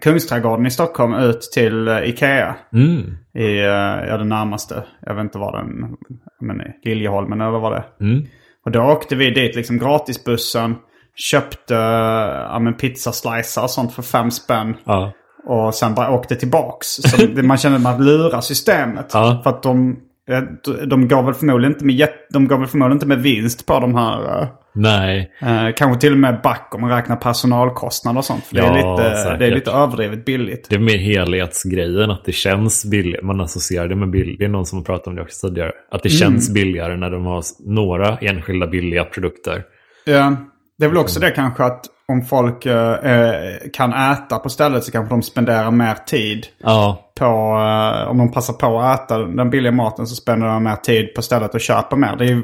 [0.00, 2.56] Kungsträdgården i Stockholm ut till eh, Ikea.
[2.72, 3.16] Mm.
[3.34, 4.84] I eh, ja, det närmaste.
[5.00, 5.96] Jag vet inte var den,
[6.40, 8.04] men Liljeholmen eller vad det är.
[8.04, 8.26] Mm.
[8.64, 10.74] Och då åkte vi dit liksom gratisbussen.
[11.16, 14.76] Köpte ja, men pizzaslicer och sånt för fem spänn.
[14.84, 15.12] ja.
[15.46, 16.86] Och sen bara åkte tillbaks.
[16.88, 19.10] Så man kände att man lurar systemet.
[19.12, 19.40] Ja.
[19.42, 19.96] För att de,
[20.28, 20.40] eh,
[20.86, 23.94] de gav väl förmodligen inte med, de gav väl förmodligen inte med vinst på de
[23.94, 24.48] här.
[24.76, 28.44] Nej, Eh, kanske till och med back om man räknar personalkostnader och sånt.
[28.44, 29.38] För det, är Ja, lite, säkert.
[29.38, 30.66] det är lite överdrivet billigt.
[30.70, 33.22] det är mer helhetsgrejen att det känns billigt.
[33.22, 34.38] Man associerar det med billigt.
[34.38, 35.72] Det är någon som har pratat om det också tidigare.
[35.90, 39.62] Att det känns billigare när de har några enskilda billiga produkter.
[40.04, 40.36] Ja,
[40.78, 44.84] det är väl också det kanske att om folk eh, eh, kan äta på stället
[44.84, 49.18] så kanske de spenderar mer tid Ja, på, eh, om de passar på att äta
[49.18, 52.16] den billiga maten så spenderar de mer tid på stället och köper mer.
[52.18, 52.42] Det är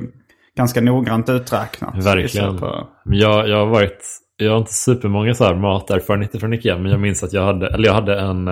[0.61, 2.05] ganska noggrant uträknat.
[2.05, 2.59] Verkligen.
[2.59, 2.87] På...
[3.05, 4.05] Jag, jag har varit,
[4.37, 7.67] jag har inte supermånga så här materfarenheter från Ikea, men jag minns att jag hade,
[7.69, 8.49] eller jag hade en,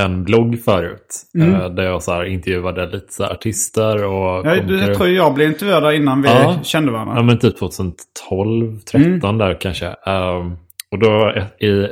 [0.00, 1.22] en blogg förut.
[1.34, 1.54] Mm.
[1.54, 5.48] eh, Där jag så här intervjuade lite så artister och Ja, jag tror jag blev
[5.48, 6.54] intervjuad där innan vi Ja.
[6.62, 7.14] kände varandra.
[7.16, 9.38] Ja men typ 2012, 13 Mm.
[9.38, 9.86] där kanske.
[9.86, 10.56] Ehm,
[10.90, 11.32] och då
[11.66, 11.86] i,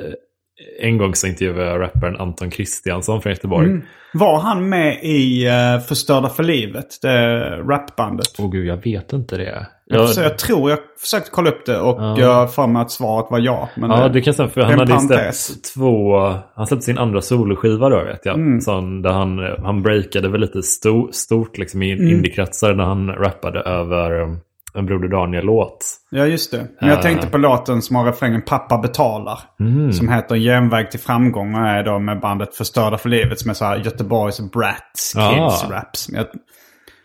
[0.81, 3.67] en gång så intervjuade jag rapparen Anton Kristiansson från Göteborg.
[3.69, 3.83] Mm.
[4.15, 6.87] Var han med i uh, Förstörda för livet?
[7.03, 8.27] Det rapbandet?
[8.39, 9.67] Åh gud, jag vet inte det.
[9.87, 12.21] Jag, Jag, jag tror jag försökte kolla upp det och Ja.
[12.21, 13.69] jag för mig att svaret var ja.
[13.77, 14.49] Men ja, det kan stämma.
[14.49, 16.17] För han hade släppt två...
[16.55, 18.35] Han släppte sin andra soloskiva då vet jag.
[18.35, 18.61] Mm.
[18.61, 22.09] Sån, där han, han breakade väl lite sto, stort liksom i Mm.
[22.09, 24.39] indiekretsar när han rappade över um,
[24.75, 25.79] en Broder Daniel-låt.
[26.11, 26.67] Ja, just det.
[26.81, 27.03] Men jag Ah.
[27.03, 29.39] tänkte på låten som har refrängen Pappa betalar.
[29.61, 29.93] Mm.
[29.93, 33.55] Som heter Genväg till framgång och är då med bandet Förstörda för livet som är
[33.55, 35.31] så här Göteborgs Brats Ah.
[35.51, 35.97] Kids Rap.
[35.97, 36.27] Som är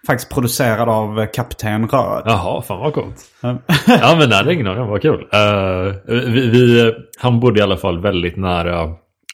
[0.07, 2.23] faktiskt producerad av eh, Kapten Röd.
[2.25, 3.15] Jaha, fan vad coolt.
[3.41, 3.57] Ja.
[4.19, 5.27] men det hade ingen aning vad kul.
[5.33, 8.87] Eh, vi, vi, han bodde i alla fall väldigt nära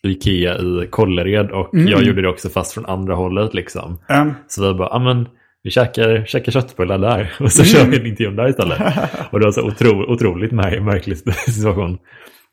[0.04, 4.00] Ikea i Kållered och jag gjorde det också fast från andra hållet liksom.
[4.10, 4.34] Mm.
[4.48, 5.28] Så vi bara, ja men
[5.64, 8.80] vi käkar, käkar köttbullar där och så kör vi en intervju där istället.
[9.32, 11.98] och det var så otro, otroligt mär, märklig situation.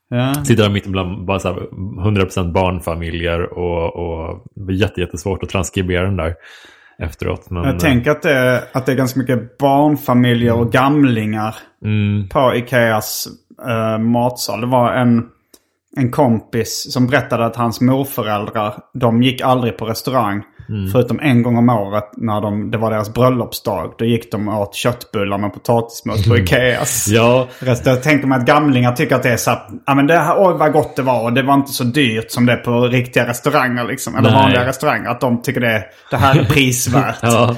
[0.09, 0.35] Ja.
[0.45, 5.43] Sitter där mitt ibland bara så här 100% barnfamiljer och, och det var jätte, jättesvårt
[5.43, 6.35] att transkribera den där
[6.99, 7.51] efteråt.
[7.51, 12.55] Men, Jag tänker att det, att det är ganska mycket barnfamiljer och gamlingar mm, på
[12.55, 13.29] Ikeas
[13.69, 14.61] eh, matsal.
[14.61, 15.29] Det var en,
[15.97, 20.43] en kompis som berättade att hans morföräldrar, de gick aldrig på restaurang.
[20.93, 23.95] Förutom en gång om året när de, det var deras bröllopsdag.
[23.99, 27.09] Då gick de och åt köttbullar med potatismos på Ikeas.
[27.11, 27.49] ja,
[27.85, 29.51] jag tänker mig att gamlingar tycker att det är så
[29.87, 32.31] ja men det här, oj vad gott det var och det var inte så dyrt
[32.31, 34.17] som det är på riktiga restauranger liksom.
[34.17, 34.43] Eller Nej.
[34.43, 35.09] vanliga restauranger.
[35.09, 37.17] Att de tycker det, det här är prisvärt.
[37.23, 37.57] Ja,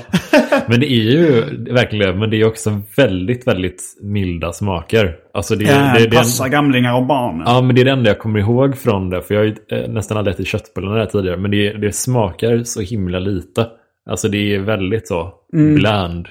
[0.67, 5.17] men det är ju verkligen, men det är också väldigt, väldigt milda smaker.
[5.35, 7.43] Alltså det, Ja, det, det, det passar gamlingar och barn.
[7.47, 9.23] Ja, men det är det enda jag kommer ihåg från det.
[9.23, 11.37] För jag har ju eh, nästan aldrig ätit köttbullar där tidigare.
[11.37, 13.67] Men det, det smakar så himla lite.
[14.11, 15.33] Alltså det är väldigt så
[15.77, 16.29] bland.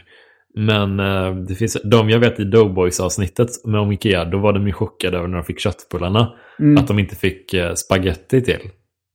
[0.56, 4.68] Men eh, det finns, de jag vet i Doughboys-avsnittet med om Ikea, då var de
[4.68, 6.34] ju chockade över när de fick köttbullarna.
[6.78, 8.70] Att de inte fick eh, spaghetti till.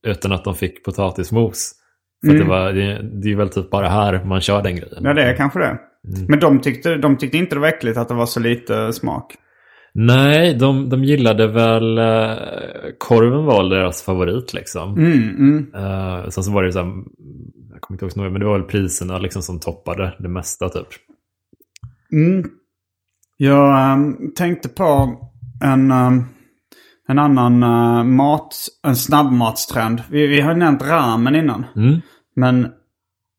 [0.06, 1.72] Utan att de fick potatismos.
[2.26, 5.04] För att det, var, det, det är väl typ bara här man kör den grejen.
[5.04, 5.78] Ja, det är kanske det.
[6.28, 9.34] Men de tyckte, de tyckte inte det var äckligt att det var så lite smak.
[9.98, 11.98] Nej, de, de gillade väl...
[11.98, 12.36] Eh,
[12.98, 14.96] korven var deras favorit liksom.
[14.96, 15.74] Mm, mm.
[15.74, 16.92] Uh, sen så var det så här,
[17.72, 20.28] jag kommer inte ihåg så noga, men det var väl priserna liksom som toppade det
[20.28, 20.86] mesta typ.
[22.12, 22.50] Mm.
[23.36, 25.18] Jag ehm, tänkte på
[25.64, 26.24] en, ehm,
[27.08, 28.54] en annan eh, mat,
[28.86, 30.02] en snabbmatstrend.
[30.10, 31.64] Vi, vi har nämnt ramen innan.
[31.76, 32.00] Mm.
[32.36, 32.68] Men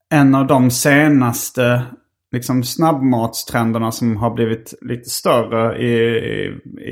[0.09, 1.83] en av de senaste
[2.31, 6.45] liksom, snabbmatstrenderna som har blivit lite större i, i,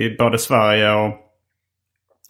[0.04, 1.14] i både Sverige och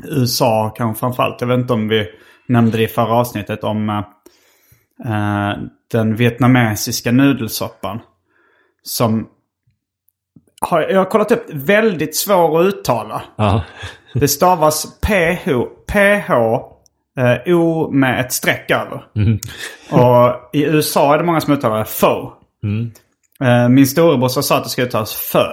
[0.03, 1.41] USA kanske framförallt.
[1.41, 2.07] Jag vet inte om vi
[2.47, 5.51] nämnde det i förra avsnittet om eh,
[5.91, 7.99] den vietnamesiska nudelsoppan.
[8.83, 9.27] Som
[10.61, 13.23] har, jag har kollat upp väldigt svår att uttala.
[13.35, 13.63] Ja.
[14.13, 15.49] Det stavas PH,
[15.87, 16.31] PH
[17.19, 19.05] eh, O med ett streck över.
[19.91, 22.33] Och i USA är det många som uttalar det FO.
[22.65, 22.91] Mm.
[23.43, 25.47] Eh, min storebrorsa sa att det ska uttalas FÖ.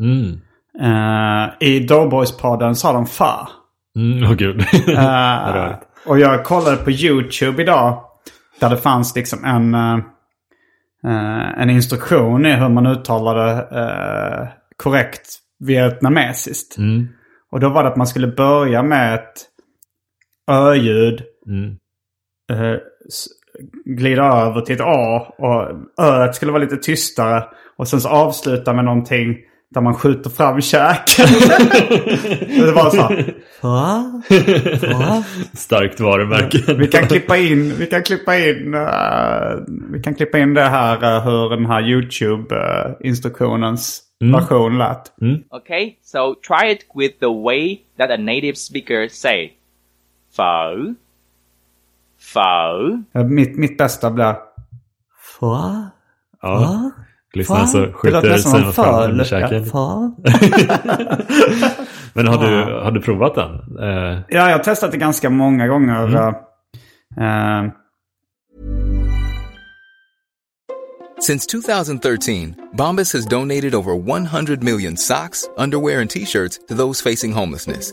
[0.00, 0.40] Mm.
[0.80, 3.48] Eh, I Doughboys-podden sa de FA.
[3.96, 4.60] Mm, åh gud.
[4.88, 5.74] Eh,
[6.06, 8.02] och jag kollade på YouTube idag.
[8.60, 9.74] Där det fanns liksom en,
[11.58, 13.66] en instruktion i hur man uttalade
[14.76, 16.78] korrekt vietnamesiskt.
[16.78, 17.08] Mm.
[17.52, 19.44] Och då var det att man skulle börja med ett
[20.50, 21.22] ö-ljud.
[21.46, 21.76] Mm.
[23.58, 25.34] Eh, glida över till ett A.
[25.38, 25.68] Och
[26.04, 27.44] öet skulle vara lite tystare.
[27.76, 29.36] Och sen så avsluta med någonting
[29.70, 31.26] där man skjuter fram käken.
[32.66, 33.34] det var så här.
[33.60, 34.22] Va?
[34.98, 35.24] Va?
[35.54, 36.74] Starkt varumärke.
[36.74, 39.56] Vi kan klippa in, vi kan klippa in, eh,
[39.90, 45.12] vi kan klippa in det här uh, hur den här YouTube-instruktionens version lät.
[45.50, 49.50] Okay, so try it with the way that a native speaker say.
[50.36, 50.94] Phở.
[53.14, 54.34] Eh, Mitt, mitt bästa blir...
[55.40, 55.90] Va?
[56.42, 56.90] Ja.
[57.34, 59.10] Lyssna så Det skjuter låter nästan sig som något fram föl.
[59.10, 59.64] under käken.
[59.72, 60.12] Ja,
[62.12, 63.54] Men har du, har du provat den?
[63.80, 66.04] Eh, Ja, jag har testat det ganska många gånger.
[67.16, 67.64] Mm.
[67.66, 67.72] eh,
[71.20, 77.00] Since 2013, Bombas has donated over 100 million socks, underwear, and t shirts to those
[77.10, 77.92] facing homelessness.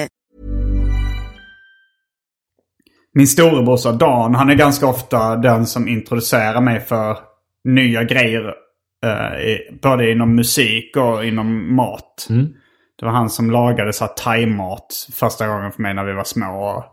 [3.13, 7.17] Min storebrorsa Dan, han är ganska ofta den som introducerar mig för
[7.63, 8.53] nya grejer.
[9.05, 12.27] eh, både inom musik och inom mat.
[12.99, 16.61] Det var han som lagade så thai-mat första gången för mig när vi var små.
[16.61, 16.83] Och,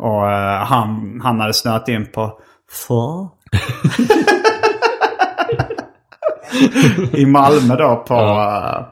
[0.00, 2.38] och eh, han, han hade snöat in på
[2.88, 3.28] Pho.
[7.12, 8.14] I Malmö då på...
[8.14, 8.86] eh,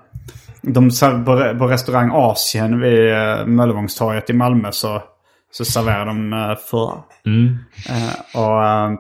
[0.63, 0.89] de,
[1.25, 5.03] på, re- på restaurang Asien vid uh, Möllevångstorget i Malmö så,
[5.53, 6.87] så serverar de uh, Pho.
[7.89, 8.91] Eh, och eh,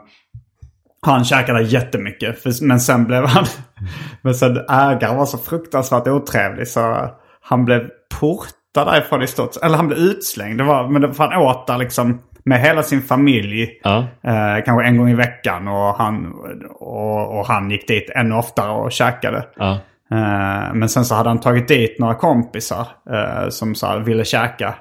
[1.06, 2.42] han käkade jättemycket.
[2.42, 3.44] För, men sen blev han...
[4.22, 7.88] men sen ägaren var så fruktansvärt otrevlig så han blev
[8.20, 10.58] portad därifrån i stort Eller han blev utslängd.
[10.58, 13.80] Det var, men det, för han åt där liksom med hela sin familj.
[13.82, 13.98] Ja.
[14.22, 15.68] Eh, kanske en gång i veckan.
[15.68, 16.32] Och han,
[16.80, 19.46] och, och han gick dit ännu oftare och käkade.
[19.56, 19.72] Ja.
[20.10, 24.74] Eh, men sen så hade han tagit dit några kompisar eh, som så ville käka.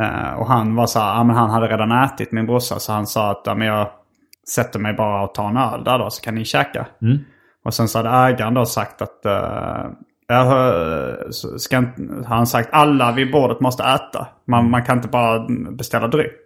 [0.00, 2.92] Eh, och han var så här, ja, men han hade redan ätit min brorsa så
[2.92, 3.90] han sa att ja, men jag
[4.48, 6.86] sätter mig bara och tar en öl där då så kan ni käka.
[7.64, 9.86] Och sen så hade ägaren då sagt att eh,
[10.28, 14.28] jag så ska inte, han sagt alla vid bordet måste äta.
[14.46, 16.42] Man, man kan inte bara beställa dryck.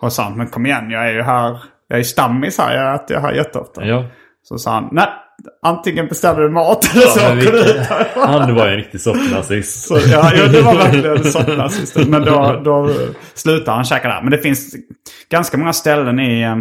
[0.00, 2.94] Och sa han, men kom igen jag är ju här, jag är stammis här, jag
[2.94, 3.84] äter här jätteofta.
[3.84, 4.04] Ja.
[4.42, 5.08] Så sa han, nej
[5.62, 8.70] antingen beställer du mat eller så Ja, åker du ut vilken- härifrån." Han var ju
[8.72, 9.88] en riktig soppnazist.
[9.88, 11.96] Så, ja, ja, det var verkligen soppnazist.
[12.08, 12.90] Men då, då
[13.34, 14.22] slutade han käka där.
[14.22, 14.74] Men det finns
[15.30, 16.58] ganska många ställen i, eh,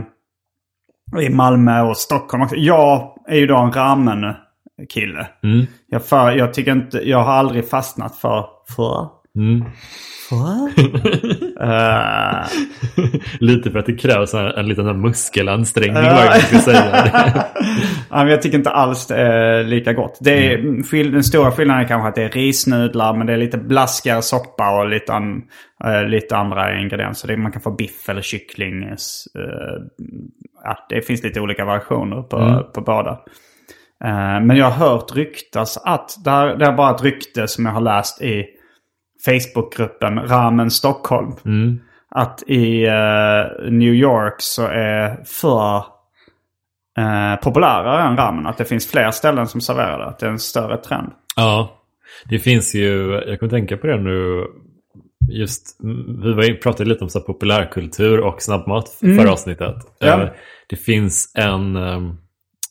[1.22, 2.56] i Malmö och Stockholm också.
[2.56, 5.28] Jag är ju då en ramen-kille.
[5.90, 8.46] Jag, för, jag, tycker inte, jag har aldrig fastnat för...
[8.76, 9.08] för
[10.30, 10.70] för?
[11.62, 12.46] Eh,
[13.40, 17.06] Lite för att det krävs en, en liten här muskelansträngning gång jag ska säga.
[18.10, 20.18] Ja, jag tycker inte alls det är lika gott.
[20.22, 23.38] Det är, skill- Den stora skillnaden är kanske att det är risnudlar men det är
[23.38, 25.42] lite blaskigare soppa och lite, an,
[25.84, 27.28] eh, lite andra ingredienser.
[27.28, 28.84] Det, man kan få biff eller kyckling.
[28.84, 28.96] eh,
[30.64, 33.20] ja, det finns lite olika variationer på, på båda.
[34.42, 37.74] Men jag har hört ryktas att, det, här, det är bara ett rykte som jag
[37.74, 38.46] har läst i
[39.26, 41.36] Facebookgruppen Ramen Stockholm.
[42.12, 45.78] Att i eh, New York så är för
[46.98, 48.48] eh, populärare än ramen.
[48.48, 50.06] Att det finns fler ställen som serverar det.
[50.06, 51.12] Att det är en större trend.
[51.36, 51.76] Ja,
[52.30, 54.46] det finns ju, jag kommer tänka på det nu,
[55.32, 59.76] just, mm, vi var pratade lite om så populärkultur och snabbmat förra avsnittet.
[60.00, 60.22] Ja.
[60.24, 60.30] Eh,
[60.70, 62.00] Det finns en, eh,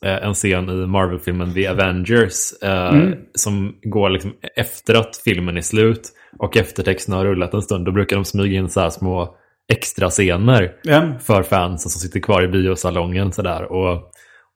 [0.06, 2.92] en scen i Marvel-filmen The Avengers eh,
[3.34, 6.02] som går liksom efter att filmen är slut
[6.38, 7.84] och eftertexten har rullat en stund.
[7.84, 9.36] Då brukar de smyga in så här små
[9.72, 11.12] extra scener Ja.
[11.20, 13.72] för fansen som sitter kvar i biosalongen sådär.
[13.72, 13.92] Och,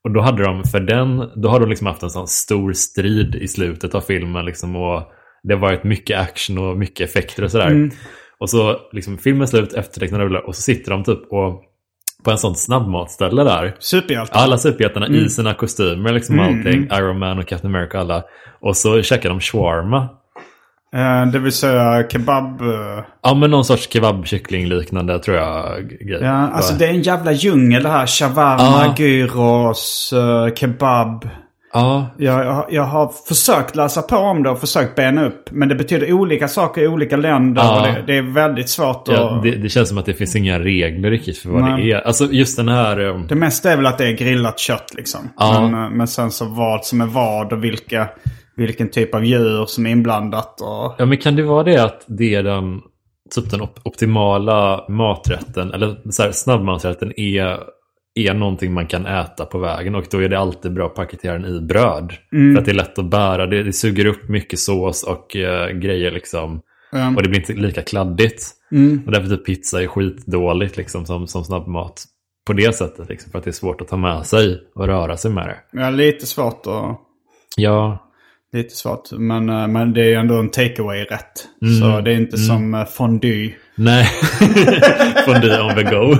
[0.04, 3.34] och då hade de, för den, då har de liksom haft en sån stor strid
[3.34, 5.02] i slutet av filmen liksom och
[5.42, 7.70] det har varit mycket action och mycket effekter och sådär.
[8.38, 11.62] Och så liksom filmen slut, eftertexten rullar och så sitter de typ och
[12.24, 13.74] på en sån snabbmatställe där.
[13.78, 14.32] Superhjälte.
[14.38, 16.88] Alla superhjältarna i sina kostymer, liksom allting.
[16.92, 18.22] Iron Man och Captain America alla.
[18.60, 20.08] Och så käkar de shawarma.
[20.96, 22.60] Eh, det vill säga kebab.
[22.60, 25.88] eh, Ja, men någon sorts kebabkyckling liknande tror jag.
[25.88, 26.18] Grej.
[26.22, 28.06] Ja, alltså det är en jävla djungel det här.
[28.06, 28.94] Shawarma, Ja.
[29.04, 31.28] gyros, eh, kebab.
[31.72, 35.44] Ja, Jag, jag, har försökt läsa på om det och försökt bena upp.
[35.50, 37.62] Men det betyder olika saker i olika länder.
[37.62, 37.80] Ja.
[37.80, 39.14] Och det, det är väldigt svårt att...
[39.14, 41.84] ja det, det känns som att det finns inga regler riktigt för vad Nej.
[41.86, 42.00] det är.
[42.06, 43.08] Alltså just den här...
[43.08, 45.20] eh, Det mesta är väl att det är grillat kött liksom.
[45.36, 45.60] Ja.
[45.70, 48.08] Men, eh, men sen så vad som är vad och vilka,
[48.56, 50.60] vilken typ av djur som är inblandat.
[50.60, 50.94] Och...
[50.98, 52.80] Ja, men kan det vara det att det är den,
[53.34, 57.58] typ den op- optimala maträtten, eller så här, snabbmatsrätten är,
[58.14, 61.38] är någonting man kan äta på vägen och då är det alltid bra att paketera
[61.38, 62.12] den i bröd.
[62.30, 65.68] För att det är lätt att bära, det, det suger upp mycket sås och eh,
[65.70, 66.60] grejer liksom.
[66.92, 67.16] Mm.
[67.16, 68.50] Och det blir inte lika kladdigt.
[69.06, 72.04] Och därför typ pizza är skitdåligt liksom som, som snabbmat.
[72.46, 75.16] På det sättet liksom, för att det är svårt att ta med sig och röra
[75.16, 75.80] sig med det.
[75.80, 76.98] Ja, lite svårt att...
[77.56, 78.12] Ja,
[78.52, 79.12] Lite svårt.
[79.12, 81.48] Men, eh, men det är ändå en takeaway-rätt.
[81.62, 81.74] Mm.
[81.74, 83.54] Så det är inte som eh, fondue.
[83.74, 84.04] Nej.
[85.24, 86.16] Fondue on the go.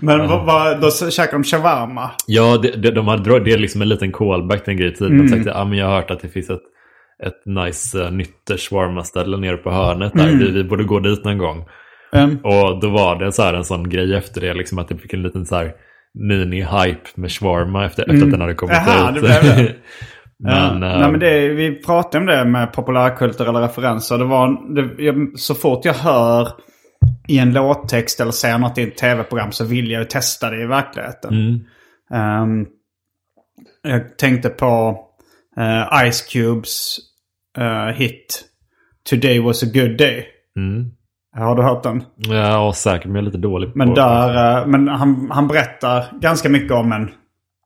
[0.00, 2.10] Men vad, vad, då käkar de shawarma.
[2.26, 4.94] Ja, det, det, de hade, det är liksom en liten callback till en grej i
[4.94, 5.18] tiden.
[5.18, 6.62] De sa att ah, men jag har hört att det finns ett,
[7.22, 10.26] ett nice uh, nytt shawarma-ställe nere på hörnet där.
[10.26, 11.64] Vi, vi borde gå dit någon gång.
[12.12, 12.36] Mm.
[12.36, 15.12] Och då var det så här en sån grej efter det, liksom att det fick
[15.12, 15.72] en liten så här
[16.18, 19.14] mini-hype med shawarma efter, efter att den hade kommit Jaha, ut.
[19.14, 19.74] det blev det.
[20.44, 20.94] men, Ja.
[20.94, 24.18] eh, Nej, men det, vi pratade om det med populärkulturella referenser.
[24.18, 26.48] Det var, det, jag, så fort jag hör
[27.28, 30.62] i en låttext eller ser något i ett tv-program så vill jag ju testa det
[30.62, 31.34] i verkligheten.
[31.34, 31.60] Mm.
[32.12, 32.66] Ehm,
[33.82, 34.98] jag tänkte på
[35.56, 36.96] eh, Ice Cubes
[37.58, 38.44] eh, hit
[39.10, 40.26] Today was a good day.
[40.56, 40.90] Mm.
[41.36, 42.04] Har du hört den?
[42.16, 46.04] Ja, säkert, men jag är lite dålig på Men, där, eh, men han, han berättar
[46.20, 47.10] ganska mycket om en,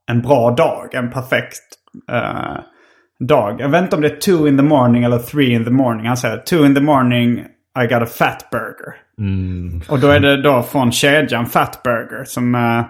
[0.06, 0.94] en bra dag.
[0.94, 1.77] En perfekt
[2.12, 2.56] eh,
[3.20, 3.60] dag.
[3.60, 6.06] Jag vet inte om det är two in the morning eller three in the morning.
[6.06, 7.38] Han säger two in the morning
[7.84, 8.94] I got a fat burger.
[9.18, 9.80] Mm.
[9.88, 12.84] Och då är det då från kedjan Fat Burger som är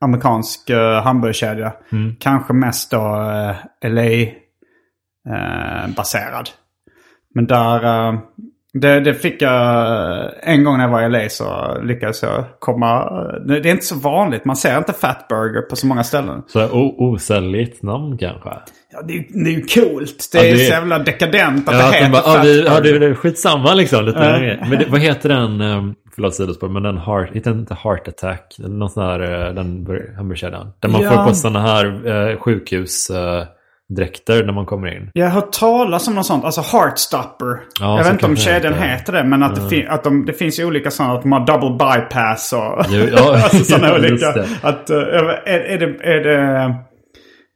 [0.00, 1.72] amerikansk uh, hamburgerkedja.
[1.92, 2.16] Mm.
[2.20, 3.54] Kanske mest då uh,
[5.26, 6.50] LA-baserad.
[7.34, 8.18] Men där, eh,
[8.72, 13.04] det, det fick jag, en gång när jag var i LA så lyckades jag komma,
[13.46, 16.42] det, det är inte så vanligt, man ser inte Fat Burger på så många ställen.
[16.46, 18.50] Så här, o- osäljigt namn kanske?
[18.92, 21.74] Ja, det, är- det är ju coolt, det Ja, är det så jävla dekadent att
[21.74, 24.04] Ja, det att heter bara, Fat vi, ja, det, det är skitsamma liksom.
[24.04, 24.66] Lite mer.
[24.70, 28.56] Men det, vad heter den, um, förlåt sidospår, men den heart, heter inte heart attack?
[28.58, 30.72] Eller någon sån här, eh, den bur- hamburgerkedjan.
[30.80, 31.10] Där man Ja.
[31.10, 31.86] får på sådana här
[32.30, 32.36] uh,
[33.90, 35.10] sjukhusdräkter när man kommer in.
[35.14, 37.60] Jag har hört talas om något sånt, alltså Heartstopper.
[37.80, 38.88] Ja, jag vet inte om kedjan heter.
[38.88, 41.32] heter det, men att, det, fin- att de, det finns ju olika sådana, att de
[41.32, 44.32] har double bypass och Jo, ja, alltså sådana ja, olika.
[44.32, 44.46] det.
[44.62, 46.64] Att, eh, är, är det, är det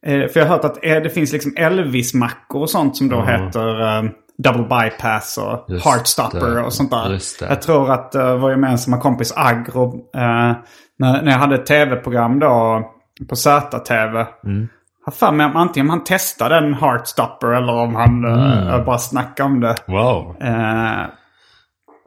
[0.06, 3.22] eh, för jag har hört att eh, det finns liksom Elvis-mackor och sånt som då
[3.22, 4.02] heter eh,
[4.38, 6.62] double bypass och Just Heartstopper det.
[6.62, 7.18] och sånt där.
[7.48, 10.52] Jag tror att uh, vår gemensamma kompis Agro, eh,
[10.98, 12.82] när, när jag hade ett tv-program då
[13.28, 14.24] på ZTV.
[14.44, 14.68] Mm.
[15.04, 18.68] Har för mig om antingen han testade en Heartstopper eller om han Mm.
[18.68, 19.74] eh, bara snackade om det.
[19.86, 21.06] Wow, Eh,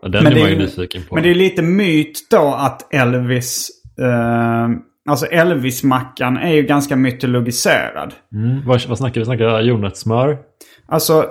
[0.02, 1.16] den men är man ju nyfiken på.
[1.16, 3.70] men det är lite myt då att Elvis...
[4.02, 4.68] Eh,
[5.10, 8.14] alltså Elvis-mackan är ju ganska mytologiserad.
[8.34, 9.26] mm, vad, vad snackar vi?
[9.26, 10.38] Snackar jordnötssmör?
[10.88, 11.26] Alltså...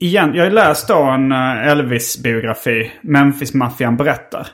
[0.00, 2.90] Igen, jag har läst då en eh, Elvis-biografi.
[3.02, 4.46] Memphis-maffian berättar.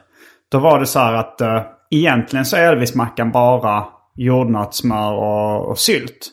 [0.53, 3.85] Då var det så här att uh, egentligen så är Elvis-mackan bara
[4.19, 6.29] jordnötssmör och, och sylt.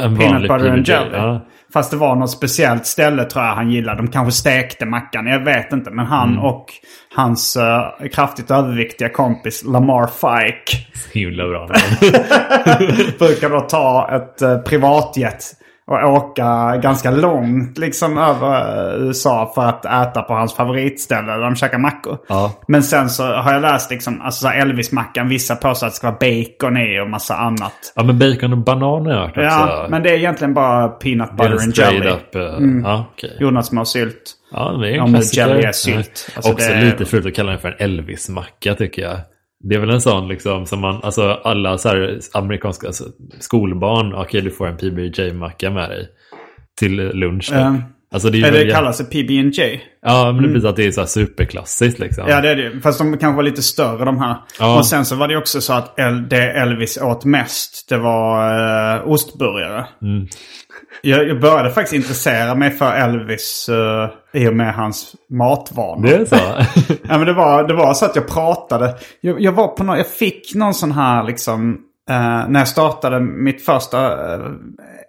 [0.00, 1.16] En Peanut butter and jelly.
[1.16, 1.46] Ja.
[1.72, 4.02] Fast det var något speciellt ställe tror jag han gillade.
[4.02, 5.90] De kanske stekte mackan, jag vet inte.
[5.90, 6.44] Men han Mm.
[6.44, 6.66] och
[7.14, 10.76] hans eh, kraftigt överviktiga kompis Lamar Fike
[11.12, 11.66] himla bra.
[13.18, 15.44] brukar då ta ett uh, privatjet
[15.86, 21.56] och åka ganska långt liksom över USA för att äta på hans favoritställe där de
[21.56, 22.18] käkar mackor.
[22.28, 22.52] Ja.
[22.68, 26.18] Men sen så har jag läst liksom, alltså Elvis-mackan, vissa påstår att det ska vara
[26.20, 27.72] bacon i och massa annat.
[27.96, 29.44] ja, men bacon och banan har jag.
[29.44, 32.08] Ja, men det är egentligen bara peanut butter and jelly.
[32.10, 32.36] up...
[32.36, 32.84] Uh, Mm.
[32.84, 33.36] Ja, okej.
[33.40, 34.32] Jordnötssmörsylt.
[34.52, 35.48] Ja, det är en men klassiker.
[35.48, 36.28] jelly är sylt.
[36.36, 39.16] Alltså, Också det är- lite fult att kalla den för en Elvis-macka tycker jag.
[39.68, 43.04] Det är väl en sån liksom som man, alltså alla så här amerikanska alltså,
[43.40, 46.08] skolbarn, okej du får en PBJ-macka med dig
[46.78, 47.52] till lunch.
[47.52, 47.82] Um,
[48.14, 49.80] Alltså det är Eller det kallas det PB&J.
[50.02, 52.24] Ja, men det blir så att det är så här superklassiskt liksom.
[52.28, 54.36] Ja det är det Fast de kanske var lite större de här.
[54.58, 54.78] Ja.
[54.78, 58.96] Och sen så var det också så att El- det Elvis åt mest det var
[58.96, 59.86] eh, ostburgare.
[60.02, 60.26] Mm.
[61.02, 66.02] Jag, jag började faktiskt intressera mig för Elvis eh, i och med hans matvanor.
[66.08, 66.36] Det är så?
[67.08, 68.94] Ja, men det, var, det var så att jag pratade.
[69.20, 71.78] Jag, jag var på någon, jag fick någon sån här liksom.
[72.10, 74.50] Eh, när jag startade mitt första eh,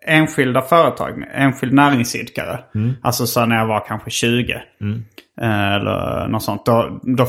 [0.07, 1.23] enskilda företag.
[1.33, 2.59] Enskild näringsidkare.
[3.01, 4.61] Alltså så när jag var kanske 20.
[5.41, 6.65] Eh, eller något sånt.
[6.65, 7.27] Då, då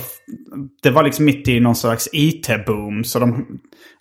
[0.82, 3.02] det var liksom mitt i någon slags IT-boom.
[3.02, 3.46] Så de,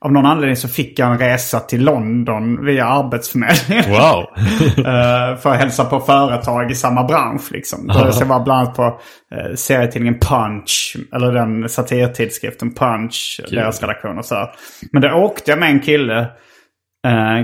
[0.05, 3.83] av någon anledning så fick jag en resa till London via Arbetsförmedlingen.
[3.89, 4.25] Wow!
[4.77, 7.51] Eh, för att hälsa på företag i samma bransch.
[7.51, 7.91] Liksom.
[7.93, 10.97] Jag var bland annat på uh, serietidningen Punch.
[11.13, 13.41] Eller den satirtidskriften Punch.
[13.51, 14.35] Deras redaktion och så.
[14.35, 14.49] här.
[14.91, 16.27] Men då åkte jag med en kille.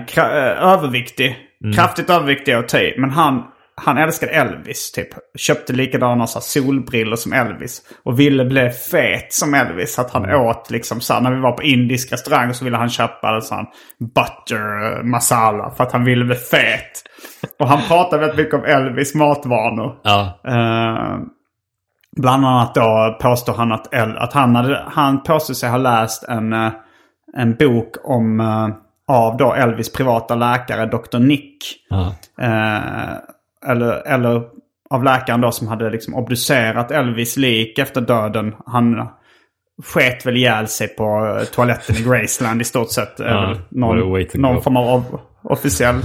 [0.07, 1.37] Kra- uh, överviktig.
[1.75, 2.95] Kraftigt överviktig och i.
[2.97, 3.43] Men han,
[3.75, 4.91] han älskade Elvis.
[4.91, 5.07] Typ.
[5.37, 7.81] Köpte likadana så här, solbrillor som Elvis.
[8.03, 9.99] Och ville bli fet som Elvis.
[9.99, 12.89] Att han åt liksom så här, när vi var på indisk restaurang så ville han
[12.89, 13.65] köpa en sån
[14.15, 15.71] butter eh, masala.
[15.71, 17.03] För att han ville bli fet.
[17.59, 19.99] Och han pratade väldigt mycket om Elvis matvanor.
[20.03, 20.39] Ja.
[20.47, 21.19] Eh,
[22.17, 26.23] bland annat då påstår han att, El- att han, hade, han påstår sig ha läst
[26.23, 26.71] en, eh,
[27.37, 28.39] en bok om
[29.07, 31.19] av då Elvis privata läkare Dr.
[31.19, 31.57] Nick.
[31.89, 32.15] Ja.
[32.41, 33.13] Eh,
[33.67, 34.43] eller, eller
[34.89, 38.55] av läkaren då som hade liksom obducerat Elvis lik efter döden.
[38.65, 39.07] Han
[39.83, 43.13] sket väl ihjäl sig på eh, toaletten i Graceland i stort sett.
[43.17, 43.97] Ja, någon,
[44.33, 44.61] någon go.
[44.61, 45.99] form av of- officiell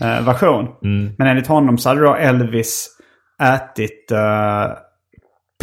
[0.00, 0.66] eh, version.
[0.84, 1.14] Mm.
[1.18, 2.88] Men enligt honom så hade då Elvis
[3.42, 4.66] ätit eh,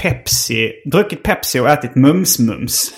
[0.01, 2.91] Pepsi, druckit Pepsi och ätit Mums-Mums.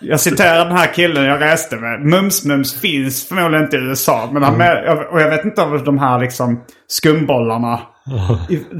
[0.00, 2.00] Jag citerar den här killen jag reste med.
[2.00, 4.28] Mums-Mums finns förmodligen inte i USA.
[4.32, 7.80] Men han med, och jag vet inte om de här liksom skumbollarna,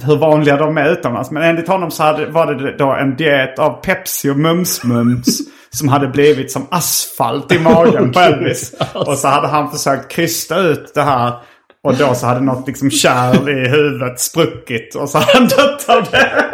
[0.07, 1.31] hur vanliga de är utomlands.
[1.31, 5.41] Men enligt honom så hade, var det då en diet av Pepsi och Mums-Mums.
[5.71, 8.75] som hade blivit som asfalt i magen på Elvis.
[8.95, 11.33] Och så hade han försökt krysta ut det här.
[11.83, 14.95] Och då så hade något liksom kärl i huvudet spruckit.
[14.95, 16.45] Och så hade han dött av det.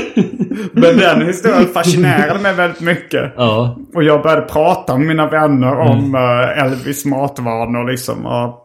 [0.72, 3.32] Men den historien fascinerade mig väldigt mycket.
[3.36, 3.78] Ja.
[3.94, 8.26] Och jag började prata med mina vänner om eh, Elvis matvanor liksom.
[8.26, 8.60] Och,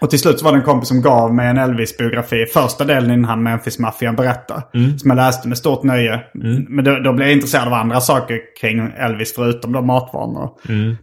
[0.00, 2.46] och till slut var det en kompis som gav mig en Elvis-biografi.
[2.46, 4.62] Första delen i den här Memphis-maffian berättar.
[4.98, 6.20] Som jag läste med stort nöje.
[6.68, 10.50] Men då, då blev jag intresserad av andra saker kring Elvis förutom de matvanor.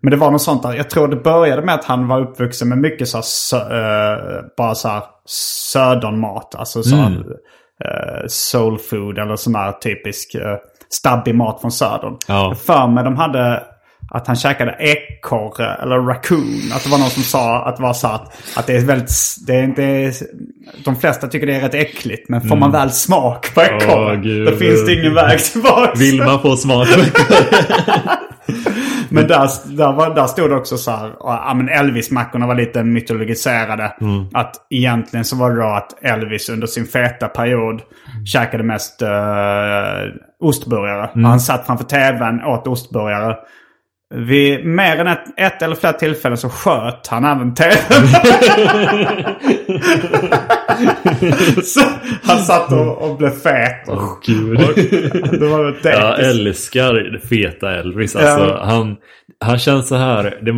[0.01, 0.73] Men det var något sånt där.
[0.73, 4.43] Jag tror det började med att han var uppvuxen med mycket så här, sö, eh,
[4.57, 5.03] bara så här
[5.73, 6.55] södernmat.
[6.55, 7.23] Alltså så här,
[7.85, 10.41] eh, soul food eller sån här typisk uh,
[10.89, 12.17] stabbig mat från södern.
[12.27, 12.55] Ja.
[12.65, 13.63] För mig de hade
[14.09, 16.71] att han käkade ekorre eller raccoon.
[16.73, 19.11] Att det var någon som sa att det var så att, att det är väldigt...
[19.47, 20.13] Det är inte,
[20.83, 22.29] de flesta tycker det är rätt äckligt.
[22.29, 24.47] Men får man väl smak på ekorre gud.
[24.47, 25.91] då finns det ingen väg tillbaka.
[25.95, 26.87] Vill man få smak?
[29.09, 32.83] Men där, där, var, där stod det också så här, ja men Elvis-mackorna var lite
[32.83, 33.93] mytologiserade.
[34.33, 37.81] Att egentligen så var det då att Elvis under sin feta period
[38.25, 39.07] käkade mest uh,
[40.39, 41.09] ostburgare.
[41.13, 43.35] Och han satt framför tvn, åt ostburgare.
[44.17, 47.75] Vid mer än ett, ett eller flera tillfällen så sköt han även tvn.
[52.23, 53.87] han satt och, och blev fet.
[53.89, 54.57] Och, Gud.
[55.39, 58.15] det var väl Jag älskar feta Elvis.
[58.15, 58.65] Alltså, Ja.
[58.65, 58.95] han,
[59.39, 60.23] han känns så här.
[60.23, 60.51] Det,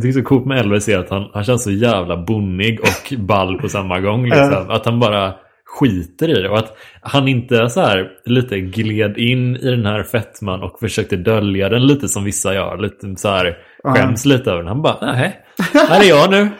[0.00, 3.18] det är så coolt med Elvis är att han, han känns så jävla bonnig och
[3.18, 4.24] ball på samma gång.
[4.24, 4.64] Liksom.
[4.68, 5.32] Att han bara
[5.78, 6.48] skiter i det.
[6.48, 11.16] Och att han inte så här lite gled in i den här fettman och försökte
[11.16, 12.78] dölja den lite som vissa gör.
[12.78, 14.68] Lite så här skäms lite över den.
[14.68, 15.40] Han bara, nej,
[15.88, 16.48] här är jag nu.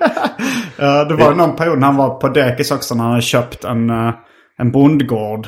[0.79, 3.65] Ja, det var någon period när han var på dekis också när han hade köpt
[3.65, 4.15] en, eh,
[4.59, 5.47] en bondgård.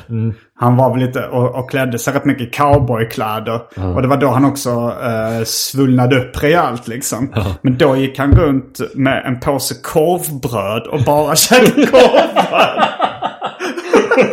[0.61, 3.61] Han var väl lite och, och klädde sig rätt mycket cowboykläder.
[3.95, 7.33] Och det var då han också uh, svullnade upp rejält liksom.
[7.63, 13.04] Men då gick han runt med en påse korvbröd och bara käkade korvbröd.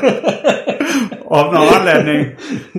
[1.26, 2.32] Av någon anledning,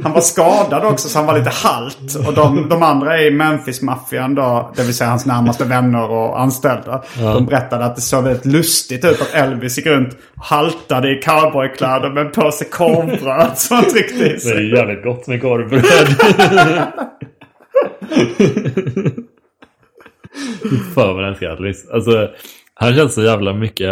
[0.03, 2.27] han var skadad också så han var lite halt.
[2.27, 7.03] Och de, de andra i Memphis-maffian då, det vill säga hans närmaste vänner och anställda.
[7.19, 11.23] De berättade att det såg väldigt lustigt ut att Elvis gick runt och haltade i
[11.23, 14.53] cowboykläder med en påse korvbröd som han tryckte i Men det sig.
[14.73, 16.09] är jävligt gott med korvbröd.
[20.95, 21.89] Fan vad jag älskar Elvis.
[21.93, 22.29] Alltså,
[22.75, 23.89] han känns så jävla mycket,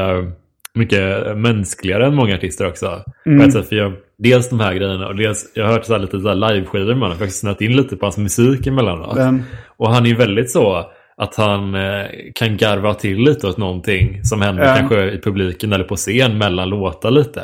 [0.74, 3.02] mycket mänskligare än många artister också.
[3.24, 5.98] På ett sätt, för jag, dels de här grejerna och dels, jag har hört så
[5.98, 7.02] lite så här liveskivor med honom.
[7.02, 9.16] Jag har faktiskt snöat in lite på hans musik emellanåt.
[9.16, 9.42] Men-
[9.76, 10.84] Och han är ju väldigt så
[11.16, 14.74] att han eh, kan garva till lite åt någonting som händer Ja.
[14.76, 17.42] kanske i publiken eller på scen mellan låtar lite.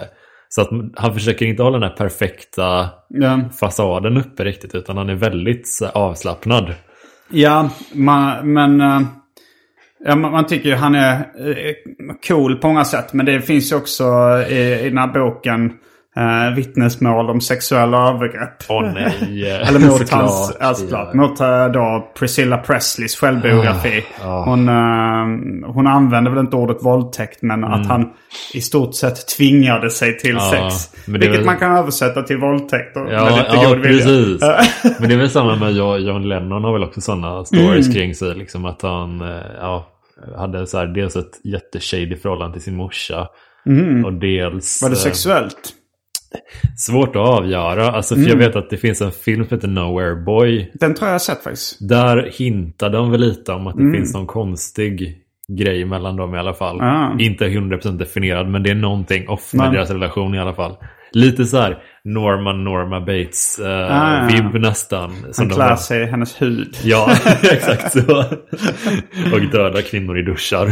[0.49, 3.41] Så att han försöker inte hålla den här perfekta Ja.
[3.61, 5.65] fasaden uppe riktigt utan han är väldigt
[5.95, 6.75] avslappnad.
[7.31, 8.81] Ja, man, men...
[8.81, 9.01] eh,
[10.05, 11.75] Ja, man, man tycker ju han är eh,
[12.29, 13.13] cool på många sätt.
[13.13, 14.05] Men det finns ju också
[14.49, 15.73] eh, i, i den här boken
[16.17, 18.57] eh, vittnesmål om sexuella övergrepp.
[18.69, 19.45] Åh nej.
[19.69, 21.09] Eller mot hans, såklart.
[21.13, 21.21] Ja.
[21.21, 24.05] Mot eh, då Priscilla Presleys självbiografi.
[24.25, 28.11] Ah, Hon, eh, hon använde väl inte ordet våldtäkt men att han
[28.55, 30.43] i stort sett tvingade sig till Mm.
[30.45, 31.07] Ja, sex.
[31.07, 34.05] Vilket väl- man kan översätta till våldtäkt och med Ja, lite ja god vilja.
[34.05, 34.41] precis.
[35.01, 38.35] Men det är väl samma med John Lennon har väl också sådana stories kring sig.
[38.35, 39.87] Liksom att han eh, ja,
[40.39, 43.29] hade så här, dels ett jätteshady förhållande till sin morsa.
[44.05, 44.83] Och dels...
[44.83, 45.73] Var det eh, sexuellt?
[46.77, 47.91] Svårt att avgöra.
[47.91, 50.71] Alltså, för jag vet att det finns en film som heter Nowhere Boy.
[50.75, 51.89] Den tror jag jag sett faktiskt.
[51.89, 55.17] Där hintar de väl lite om att det finns någon konstig
[55.59, 56.81] grej mellan dem i alla fall.
[56.81, 57.17] Ah.
[57.19, 60.77] Inte 100% definierad men det är någonting off med deras relation i alla fall.
[61.13, 65.13] Lite så här Norman Norma Bates eh, Ah, vibb nästan.
[65.37, 66.77] Han klär har- sig i hennes hud.
[66.85, 67.11] Ja,
[67.53, 68.17] exakt så.
[69.35, 70.67] Och döda kvinnor i duschar.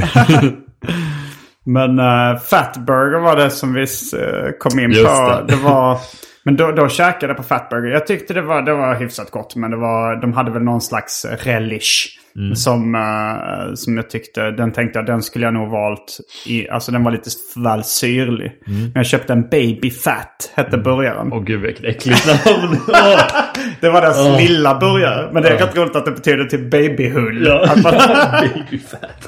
[1.64, 5.42] Men uh, Fatburger var det som vi uh, kom in Just på.
[5.46, 5.56] det.
[5.56, 5.62] Det.
[5.62, 5.98] var,
[6.44, 7.92] men då, då käkade jag på Fatburger.
[7.92, 9.56] Jag tyckte det var, det var hyfsat gott.
[9.56, 12.18] Men det var, de hade väl någon slags relish.
[12.36, 12.56] Mm.
[12.56, 16.18] Som, eh, som jag tyckte, den tänkte jag, den skulle jag nog valt.
[16.46, 18.52] I, alltså den var lite väl syrlig.
[18.66, 18.80] Mm.
[18.80, 21.32] Men jag köpte en Baby Fat, hette burgaren.
[21.32, 22.76] Åh gud vilket äckligt namn.
[23.80, 25.30] Det var deras lilla burgare.
[25.32, 27.48] Men det är rätt roligt att det betyder till babyhull.
[27.48, 27.92] Att man,
[28.40, 29.26] Babyfat.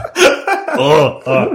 [0.79, 1.47] Åh.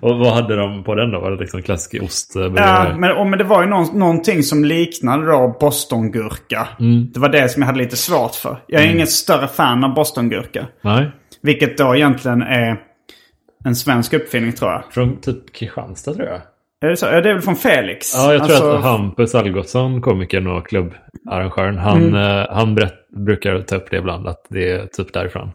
[0.00, 1.20] Och vad hade de på den då?
[1.20, 2.36] Var det liksom klassisk ost?
[2.36, 6.68] eh, Ja, men, och, men det var ju någon, någonting som liknade då bostongurka.
[6.80, 7.10] Mm.
[7.12, 8.56] Det var det som jag hade lite svårt för.
[8.66, 10.66] Jag är ingen större fan av bostongurka.
[10.80, 11.10] Nej.
[11.42, 12.76] Vilket då egentligen är
[13.64, 14.82] en svensk uppfinning tror jag.
[14.90, 16.40] Från typ Kristianstad tror jag.
[16.84, 17.06] Är det, så?
[17.06, 18.14] Ja, det är väl från Felix?
[18.14, 22.38] Ja, jag tror Alltså, att Hampus Algotsson, komikern och klubbarrangören, han, Mm.
[22.40, 25.50] eh, han berätt, brukar ta upp det ibland, att det är typ därifrån.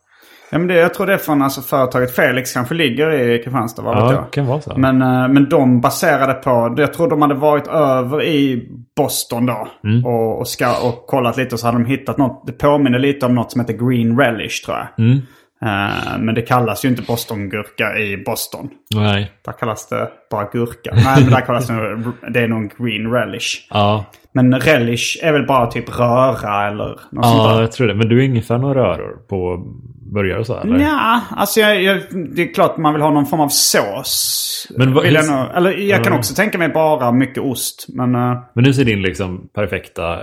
[0.53, 3.81] Ja, men det, jag tror det är från alltså, företaget Felix kanske ligger i Kristianstad.
[3.81, 4.31] Vet Ja, jag.
[4.31, 4.73] kan vara så.
[4.77, 9.67] Men, eh, men de baserade på, jag tror de hade varit över i Boston då.
[9.83, 10.05] Mm.
[10.05, 12.43] Och, och, ska, och kollat lite och så hade de hittat något.
[12.47, 15.05] Det påminner lite om något som heter Green Relish tror jag.
[15.05, 15.17] Mm.
[15.61, 18.69] Eh, men det kallas ju inte Bostongurka i Boston.
[18.95, 19.31] Nej.
[19.45, 20.91] Där kallas det bara gurka.
[20.93, 23.67] Nej, men där kallas det, det är nog Green Relish.
[23.69, 27.61] Ja, Men relish är väl bara typ röra eller något sånt ja där.
[27.61, 27.95] jag tror det.
[27.95, 29.65] Men du är ingen fan av röror på
[30.13, 30.79] burgare och så eller?
[30.79, 32.01] Ja, alltså jag, jag,
[32.35, 34.67] det är klart man vill ha någon form av sås.
[34.77, 36.19] Men vad- jag, hur- nog, eller jag kan Ja.
[36.19, 37.85] också tänka mig bara mycket ost.
[37.89, 40.19] Men, eh, Men nu ser din liksom perfekta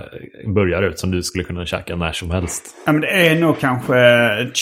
[0.55, 2.65] burgare ut som du skulle kunna käka när som helst.
[2.85, 3.95] ja, men det är nog kanske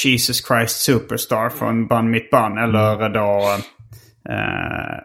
[0.06, 2.58] Jesus Christ Superstar från Bun Mitt Bun.
[2.58, 3.14] Eller Mm.
[3.14, 3.42] då...
[4.30, 4.98] eh,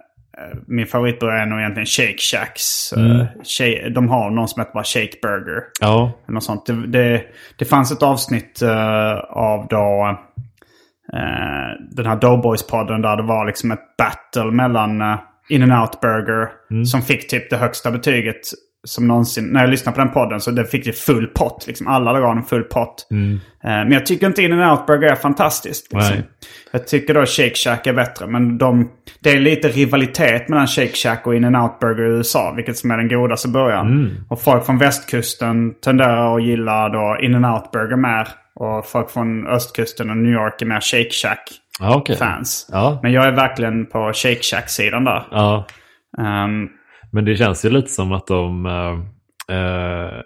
[0.66, 2.92] min favoritburgare är nog egentligen Shake Shacks.
[2.92, 3.26] Eh, Mm.
[3.44, 5.62] Shake, de har någon som heter bara Shake Burger.
[5.80, 6.66] Ja, något sånt.
[6.66, 7.22] Det, det,
[7.58, 10.18] det fanns ett avsnitt eh, av då
[11.12, 15.18] eh, den här Doughboys-podden där det var liksom ett battle mellan uh,
[15.48, 16.48] In-N-Out Burger
[16.84, 18.40] som fick typ det högsta betyget
[18.84, 19.44] som någonsin.
[19.44, 21.64] När jag lyssnade på den podden så det fick det full pott.
[21.66, 23.06] Liksom alla gav en full pott.
[23.10, 23.16] Eh,
[23.64, 25.92] men jag tycker inte In-N-Out Burger är fantastiskt.
[25.92, 26.16] Liksom.
[26.72, 28.26] Jag tycker då Shake Shack är bättre.
[28.26, 32.52] Men de, det är lite rivalitet mellan Shake Shack och In-N-Out Burger i USA.
[32.56, 34.16] Vilket som är den godaste början.
[34.28, 38.28] Och folk från västkusten tenderar att gilla då In-N-Out Burger mer.
[38.54, 41.40] Och folk från östkusten och New York är mer Shake Shack
[41.80, 42.16] ja okej.
[42.16, 42.68] fans.
[42.72, 43.00] Ja.
[43.02, 45.22] Men jag är verkligen på Shake Shack-sidan där.
[45.30, 45.66] Ja,
[46.18, 46.68] Ehm,
[47.14, 48.66] men det känns ju lite som att de...
[48.66, 49.13] Eh,
[49.50, 50.20] eh,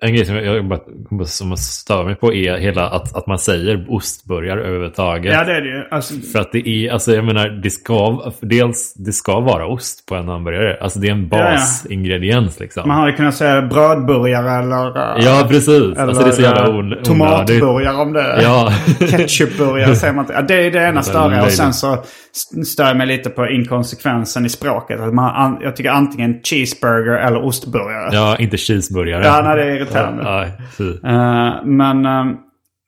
[0.00, 3.38] en grej som jag, bara, som jag stör mig på är hela att, att man
[3.38, 5.32] säger ostburgare överhuvudtaget.
[5.34, 5.84] ja, det är det ju.
[5.90, 10.06] Alltså, För att det är, alltså jag menar, det ska, dels det ska vara ost
[10.06, 10.76] på en hamburgare.
[10.80, 11.44] Alltså det är en Ja, ja.
[11.50, 12.88] basingrediens liksom.
[12.88, 15.16] man hade kunnat säga brödburgare eller...
[15.18, 15.68] eh, Ja, precis.
[15.98, 17.04] Eller alltså det är så jävla eh, on, onödigt.
[17.04, 18.42] tomatburgare om det.
[18.42, 18.72] Ja.
[19.10, 20.34] Ketchupburgare säger man inte.
[20.34, 21.42] Ja, det är det ena Ja, störiga.
[21.44, 21.92] Och sen så
[22.36, 25.00] st- stör jag mig lite på inkonsekvensen i språket.
[25.00, 28.08] Att man, an, jag tycker antingen cheeseburger eller ostburgare.
[28.12, 29.24] ja, inte cheeseburgare.
[29.24, 30.22] Ja, nej, det är irriterande.
[30.22, 30.46] Ja,
[30.78, 30.90] fy.
[30.90, 32.24] Eh, men eh,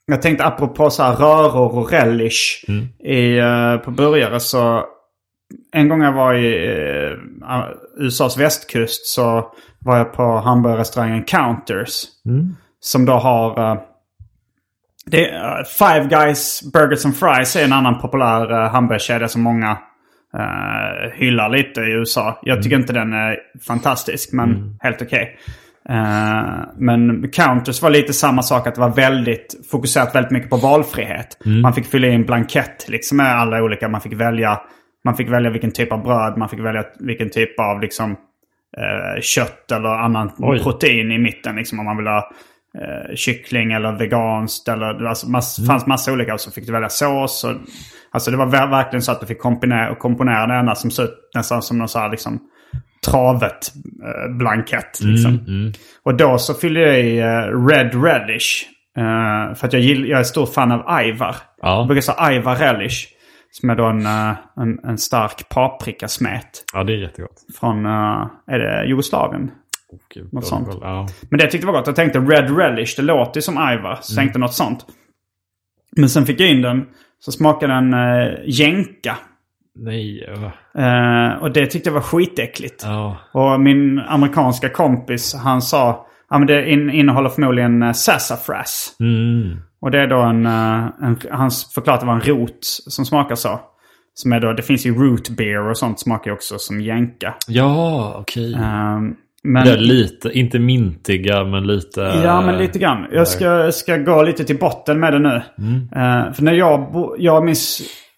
[0.07, 2.85] jag tänkte apropå så här röror och relish Mm.
[3.05, 4.85] i, eh, på burgare så
[5.73, 7.65] en gång jag var i eh,
[7.99, 12.03] USAs västkust så var jag på hamburgerrestaurangen Counters.
[12.27, 12.57] Mm.
[12.81, 13.71] Som då har...
[13.73, 13.81] eh,
[15.07, 15.41] det eh,
[15.79, 19.79] Five Guys Burgers and Fries är en annan populär uh, hamburgerkedja som många
[20.39, 22.41] eh, hyllar lite i USA.
[22.43, 25.39] Jag tycker inte den är fantastisk, men helt okej.
[25.89, 30.57] Eh, men Counters var lite samma sak, att det var väldigt fokuserat väldigt mycket på
[30.57, 31.39] valfrihet.
[31.63, 34.61] Man fick fylla i en blankett liksom med alla olika, man fick välja
[35.05, 38.11] man fick välja vilken typ av bröd, man fick välja vilken typ av liksom,
[38.77, 40.63] eh, kött eller annan Oj.
[40.63, 41.57] protein i mitten.
[41.57, 42.31] Liksom, om man vill ha
[42.79, 44.69] eh, kyckling eller veganskt.
[44.69, 47.45] Eller, alltså, det fanns massa olika och så fick du välja sås.
[47.45, 47.57] Och,
[48.13, 51.05] alltså det var ver- verkligen så att du fick komponera, komponera det ena som såg
[51.05, 52.41] ut nästan som någon så här, liksom,
[53.07, 53.73] travet
[54.05, 55.01] eh, blankett.
[55.03, 55.73] Liksom.
[56.05, 58.65] Och då så fyllde jag i eh, Red Relish.
[58.99, 61.37] Eh, för att jag, gill, jag är stor fan av Aivar.
[61.63, 61.77] Ja.
[61.79, 63.07] Jag brukar säga Aivar Relish.
[63.53, 66.65] Som är då en, en, en stark paprikasmet.
[66.73, 67.47] Ja, det är jättegott.
[67.61, 69.51] Från, är det Jugoslavien?
[70.15, 70.69] Gud, Något sånt.
[70.81, 71.09] Ja.
[71.31, 71.87] Men det tyckte jag var gott.
[71.87, 73.99] Jag tänkte Red Relish, det låter ju som Aivar.
[74.03, 74.87] Så tänkte något sånt.
[75.97, 76.87] Men sen fick jag in den.
[77.21, 79.17] Så smakade den uh, jänka.
[79.75, 80.29] Nej.
[80.79, 82.83] Eh, och det tyckte jag var skitäckligt.
[82.87, 83.17] Ja.
[83.33, 88.97] Och min amerikanska kompis han sa ja men det in, innehåller förmodligen uh, sassafras.
[89.01, 89.61] Mm.
[89.81, 93.05] Och det är då en, eh, en, han förklarade att det var en rot som
[93.05, 93.61] smakar så.
[94.15, 97.35] Som är då, det finns ju root beer och sånt smakar ju också som jänka.
[97.49, 98.55] Ja, okej.
[98.55, 102.01] Ehm, men, Det är lite, inte mintiga men lite...
[102.01, 103.07] Ja, men lite grann.
[103.13, 105.35] Jag ska, ska gå lite till botten med det nu.
[105.97, 107.45] Eh, för när jag, bo, jag och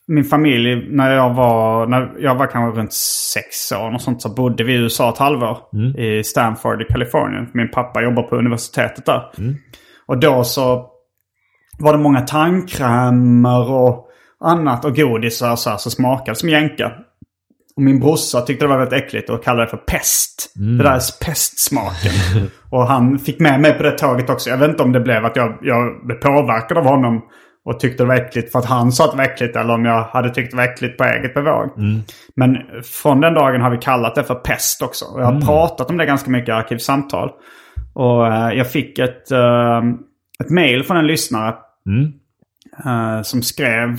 [0.08, 4.34] min, familj, när jag var, när jag var kanske runt sex år och sånt, så
[4.34, 5.58] bodde vi i USA ett halvår.
[5.98, 7.48] I Stanford i Kalifornien.
[7.54, 9.22] Min pappa jobbar på universitetet där.
[10.06, 10.86] Och då så
[11.78, 14.08] var det många tandkrämer och
[14.44, 16.92] annat och godisar så, här, som smakade som jänka.
[17.76, 20.52] Och min brorsa tyckte det var väldigt äckligt och kallade det för pest.
[20.54, 22.12] Det där är pestsmaken.
[22.70, 24.50] och han fick med mig på det tåget också.
[24.50, 27.22] Jag vet inte om det blev att jag, jag blev påverkad av honom
[27.64, 29.84] och tyckte det var äckligt för att han sa att det var äckligt eller om
[29.84, 31.70] jag hade tyckt det var äckligt på eget bevåg.
[32.36, 32.56] Men
[33.02, 35.04] från den dagen har vi kallat det för pest också.
[35.04, 37.30] Och jag har pratat om det ganska mycket i Arkivsamtal.
[37.94, 39.82] Och eh, jag fick ett, eh,
[40.44, 41.54] ett mail från en lyssnare
[42.84, 43.98] eh, som skrev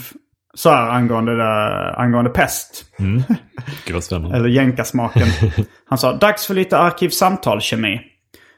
[0.54, 2.86] så här angående, det, angående pest.
[4.02, 4.38] Spännande.
[4.38, 5.28] Eller jänkasmaken.
[5.86, 8.02] Han sa dags för lite arkivsamtal-kemi.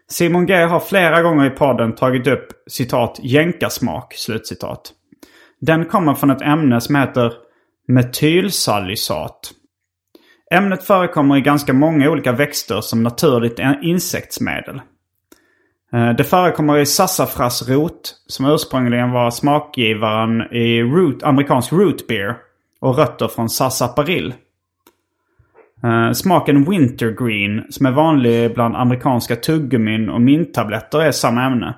[0.10, 4.91] Simon G har flera gånger i podden tagit upp citat jänkasmak, slutcitat.
[5.62, 7.34] Den kommer från ett ämne som heter
[7.88, 9.52] metylsalicat.
[10.52, 14.82] Ämnet förekommer i ganska många olika växter som naturligt insektsmedel.
[15.94, 22.38] Eh, det förekommer i sassafrasrot som ursprungligen var smakgivaren i root, amerikansk root beer
[22.82, 24.34] och rötter från sassaparill.
[25.84, 31.76] Eh, smaken wintergreen som är vanlig bland amerikanska tuggummin och minttabletter är samma ämne.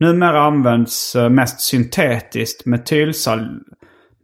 [0.00, 3.60] Numera används eh, mest syntetiskt metylsal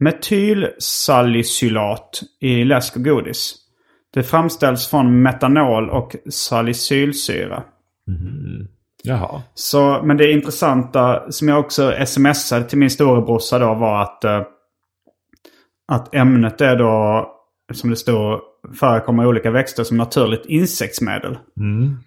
[0.01, 3.57] metylsalicylat i läsk och godis.
[4.14, 7.62] Det framställs från metanol och salicylsyra.
[8.07, 8.68] Mhm.
[9.03, 9.42] Jaha.
[9.55, 14.40] Så, men det intressanta som jag också smsade till min storebrorsa då var att, eh,
[15.92, 17.26] att ämnet är då,
[17.72, 18.40] som det står,
[18.80, 21.38] förekommer i olika växter som naturligt insektsmedel.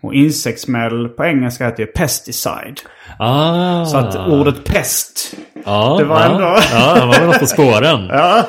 [0.02, 2.76] Och insektsmedel på engelska heter ju pesticide.
[3.20, 3.86] Ah.
[3.86, 5.34] Så att ordet pest,
[5.66, 6.26] ja, det var ja.
[6.26, 8.08] ändå- Ja, han var något på spåren.
[8.10, 8.44] ja.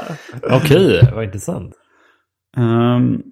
[0.51, 1.75] Okej, vad intressant.
[2.57, 3.23] Ehm,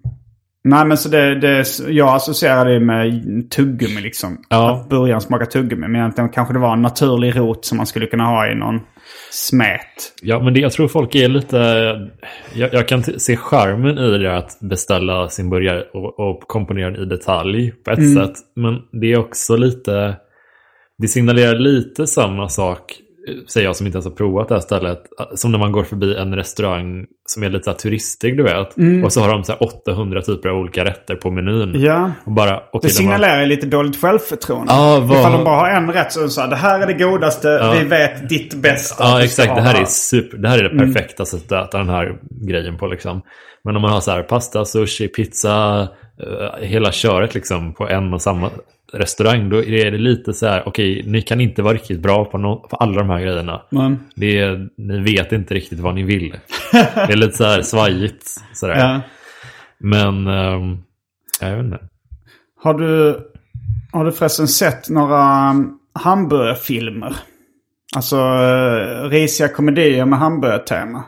[0.64, 4.38] nej men så det, det, jag associerar det med tuggummi liksom.
[4.48, 4.72] Ja.
[4.72, 5.88] Att början smaka tuggummi.
[5.88, 8.80] Men egentligen kanske det var en naturlig rot som man skulle kunna ha i någon
[9.30, 10.12] smet.
[10.22, 11.56] Ja, men det, jag tror folk är lite...
[12.54, 17.02] Jag, jag kan se charmen i det att beställa sin burgare och, och komponera den
[17.02, 18.34] i detalj på ett sätt.
[18.56, 20.16] Men det är också lite...
[20.98, 22.94] Det signalerar lite samma sak,
[23.48, 24.98] säger jag som inte ens har provat det här stället,
[25.34, 29.04] som när man går förbi en restaurang som är lite så här turistig, du vet.
[29.04, 31.82] Och så har de så här 800 typer av olika rätter på menyn.
[31.82, 32.12] Ja.
[32.24, 34.72] Och bara, okej, Det signalerar ju lite dåligt självförtroende.
[34.72, 37.76] Ja, vad- Ifall de bara har en rätt så sa det här är det godaste,
[37.80, 39.04] vi vet ditt bästa.
[39.04, 39.54] Ja, exakt.
[39.54, 40.38] Det här är super.
[40.38, 42.16] Det här är det perfekta sättet att äta den här
[42.46, 43.22] grejen på liksom.
[43.64, 45.88] Men om man har så här pasta, sushi, pizza,
[46.22, 48.50] eh, hela köret liksom på en och samma
[48.92, 52.38] restaurang, då är det lite så här, okej, ni kan inte vara riktigt bra på,
[52.38, 53.62] no- på alla de här grejerna.
[53.70, 56.36] Men, Det är, ni vet inte riktigt vad ni vill.
[56.72, 58.26] Det är lite så här svajigt.
[58.54, 58.76] Sådär.
[58.78, 59.00] ja.
[59.78, 60.78] Men, ehm,
[61.40, 61.78] jag vet inte.
[62.62, 63.18] Har du,
[63.92, 67.16] har du förresten sett några um, hamburgerfilmer?
[67.96, 71.04] Alltså uh, risiga komedier med hamburgertema.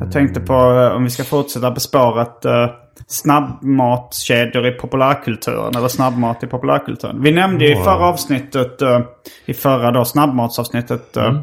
[0.00, 2.66] Jag tänkte på, eh, om vi ska fortsätta på spåret, uh,
[3.06, 5.76] snabbmatskedjor i populärkulturen.
[5.76, 7.22] Eller snabbmat i populärkulturen.
[7.22, 9.00] Vi nämnde ju i förra avsnittet, eh,
[9.46, 11.40] i förra då snabbmatsavsnittet, uh,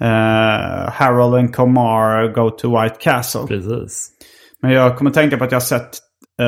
[0.00, 3.46] eh, Harold and Comar Go to White Castle.
[3.48, 4.08] Precis.
[4.62, 5.98] Men jag kommer tänka på att jag har sett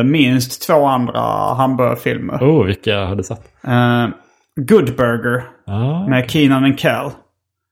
[0.04, 1.20] minst två andra
[1.54, 2.38] hamburgerfilmer.
[2.40, 3.42] Oh, vilka har du sett?
[3.68, 4.08] Uh,
[4.56, 7.10] Good Burger Ah, med Keenan and Kel.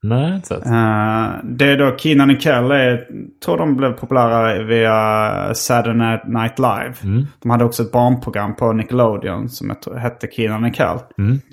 [0.03, 0.65] Nej, inte sett.
[0.65, 3.07] Eh, det är då Keenan and Kel är,
[3.45, 6.93] tror de blev populära via Saturday Night Live.
[7.41, 10.97] De hade också ett barnprogram på Nickelodeon som hette Keenan and Kel.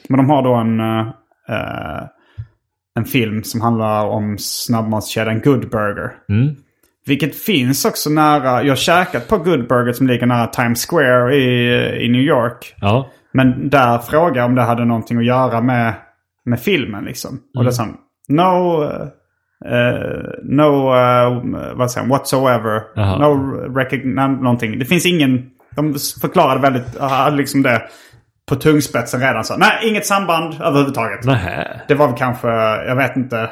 [0.09, 2.03] Men de har då en, eh,
[2.97, 6.13] en film som handlar om snabbmatskedjan Good Burger.
[6.29, 6.57] Mm.
[7.07, 11.37] Vilket finns också nära, jag har käkat på Good Burger som ligger nära Times Square
[11.37, 12.75] i, i New York.
[12.81, 13.11] Ja.
[13.33, 15.95] Men där frågade jag om det hade någonting att göra med,
[16.45, 17.41] med filmen liksom.
[17.59, 17.97] Och det sa han,
[18.29, 19.09] no, uh,
[20.43, 22.83] no, uh, vad säger han, whatsoever.
[22.95, 23.19] Jaha.
[23.19, 24.79] No recognition, någonting.
[24.79, 27.83] Det finns ingen, de förklarade väldigt, hade liksom det
[28.49, 29.45] på tungspetsen redan.
[29.45, 31.25] Så, nej, inget samband överhuvudtaget.
[31.25, 31.81] Nähä.
[31.89, 32.49] Det var väl kanske,
[32.87, 33.51] jag vet inte.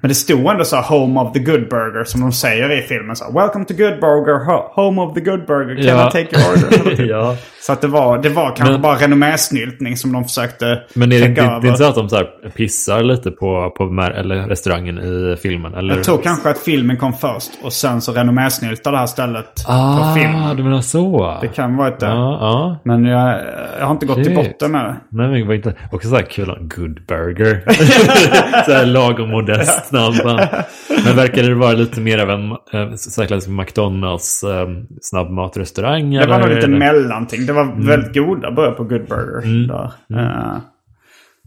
[0.00, 2.82] Men det stod ändå så här, Home of the Good Burger som de säger i
[2.82, 3.16] filmen.
[3.16, 6.08] Så, här, Welcome to Good Burger, ho- Home of the Good Burger, can Ja.
[6.08, 7.04] I take your order?
[7.10, 7.36] ja.
[7.62, 11.20] Så att det var, det var kanske Men- bara renommésnyltning som de försökte Men är
[11.20, 13.84] det, inte, det är inte så att de så här pissar lite på, på
[14.14, 15.74] eller restaurangen i filmen?
[15.74, 15.94] Eller?
[15.94, 19.96] Jag tror kanske att filmen kom först och sen så renommésnyltade det här stället ah,
[20.14, 20.56] för film.
[20.56, 21.38] du menar så?
[21.40, 22.06] Det kan vara ett det.
[22.06, 22.76] Ja, ja.
[22.84, 23.38] Men jag,
[23.78, 24.34] jag har inte gått till Shit.
[24.36, 24.96] botten med det.
[25.08, 25.74] Nej, men det var inte...
[25.92, 26.46] Också så här kul,
[26.76, 27.62] good burger.
[28.64, 30.14] så här lagom modest snabb.
[31.04, 34.68] Men verkar det vara lite mer av en äh, McDonalds äh,
[35.02, 36.10] snabbmatrestaurang?
[36.10, 36.56] Det var nog eller?
[36.56, 37.46] lite mellanting.
[37.46, 39.66] Det var väldigt goda burgare på Good Burger.
[39.68, 39.92] Där.
[40.20, 40.58] Eh,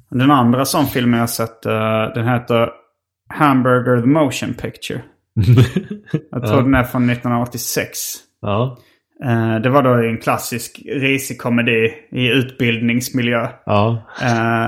[0.10, 2.70] den andra sån filmen jag sett, eh, den heter
[3.30, 5.02] Hamburger the Motion Picture.
[6.32, 7.98] jag tror den är från 1986.
[8.42, 8.78] Ja,
[9.64, 13.48] det var då en klassisk risig komedi i utbildningsmiljö.
[13.66, 14.04] ja.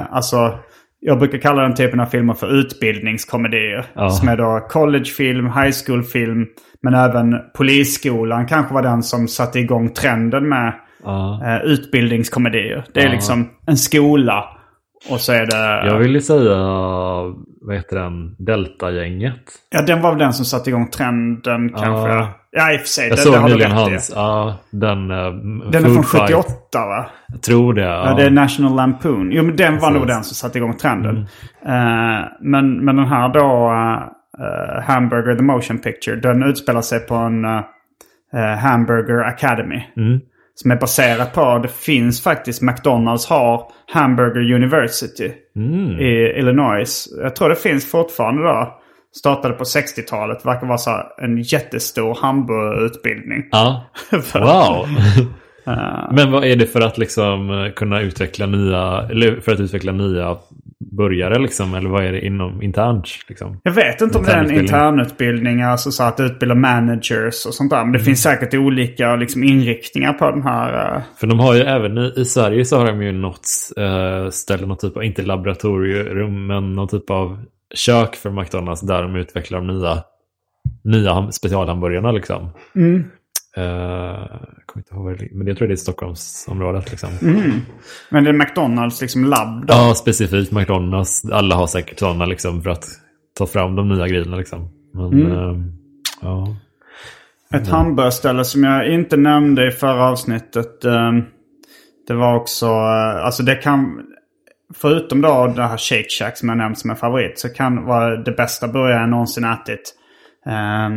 [0.09, 0.59] Alltså,
[1.07, 3.85] jag brukar kalla den typen av filmer för utbildningskomedier.
[3.93, 4.09] Ja.
[4.09, 6.45] Som är då collegefilm, high school-film.
[6.81, 11.41] Men även Polisskolan kanske var den som satte igång trenden med ja.
[11.45, 12.85] eh, utbildningskomedier.
[12.93, 13.11] Det är Ja.
[13.11, 14.43] liksom en skola.
[15.09, 15.87] Och så är det...
[15.87, 16.55] Jag vill ju säga,
[17.61, 19.41] vad heter den, Delta-gänget.
[19.71, 22.27] Ja, den var väl den som satte igång trenden kanske.
[22.55, 22.73] Ja.
[22.73, 23.07] I och för sig.
[23.07, 25.11] Jag det- såg nyligen hans, ja, den...
[25.11, 25.33] Uh,
[25.71, 27.05] Den är från 78 va?
[27.27, 27.81] Jag tror det.
[27.81, 28.09] Ja.
[28.09, 29.31] Ja, det är National Lampoon.
[29.31, 30.15] Jo, men den var nog Precis.
[30.15, 31.17] den som satte igång trenden.
[31.65, 33.71] Eh, men, men den här då,
[34.39, 37.45] eh, Hamburger the Motion Picture, den utspelar sig på en
[38.59, 39.83] Hamburger Academy.
[39.97, 40.19] Mm.
[40.55, 43.61] Som är baserat på, det finns faktiskt, McDonalds har
[43.93, 45.99] Hamburger University Mm.
[45.99, 47.07] i Illinois.
[47.23, 48.79] Jag tror det finns fortfarande då.
[49.19, 53.43] Startade på 60-talet, verkar vara så en jättestor hamburgerutbildning.
[53.51, 53.85] Ja.
[54.33, 54.87] Wow.
[56.11, 59.91] Men vad är det för att liksom eh, kunna utveckla nya, eller för att utveckla
[59.91, 60.37] nya
[60.97, 61.73] börjare liksom?
[61.73, 63.59] Eller vad är det inom internt liksom?
[63.63, 65.61] Jag vet inte om det är en Internutbildning.
[65.61, 67.83] alltså så att utbilda managers och sånt där.
[67.83, 70.95] Men det finns säkert olika liksom, inriktningar på den här.
[70.95, 73.47] eh, För de har ju även i, i Sverige så har de ju något
[73.77, 77.39] eh, ställe, någon typ av, inte laboratorium, men någon typ av
[77.73, 80.03] kök för McDonalds där de utvecklar de nya,
[80.83, 82.49] nya ham- specialhamburgarna liksom.
[83.57, 87.09] Eh, jag kommer inte ihåg vad det men jag tror det är i Stockholmsområdet liksom.
[88.09, 89.73] Men det är McDonalds liksom labb då.
[89.73, 91.25] Ja, specifikt McDonalds.
[91.31, 92.85] Alla har säkert sådana liksom för att
[93.37, 94.69] ta fram de nya grejerna liksom.
[94.93, 95.55] Men, eh,
[96.21, 96.55] ja.
[97.53, 100.85] Ett hamburgerställe som jag inte nämnde i förra avsnittet.
[100.85, 101.11] eh,
[102.07, 104.01] det var också, eh, alltså det kan,
[104.73, 107.39] förutom då det här Shake Shack som jag nämnt som en favorit.
[107.39, 109.93] Så kan vara det bästa burgare jag någonsin ätit.
[110.45, 110.89] eh,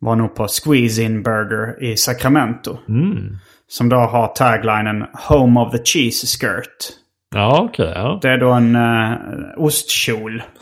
[0.00, 2.78] var nog på Squeeze In Burger i Sacramento.
[3.68, 6.92] Som då har taglinen Home of the Cheese Skirt.
[7.34, 7.92] Ja, okej.
[7.94, 8.18] ja.
[8.22, 9.16] Det är då en uh,
[9.56, 10.42] ostkjol.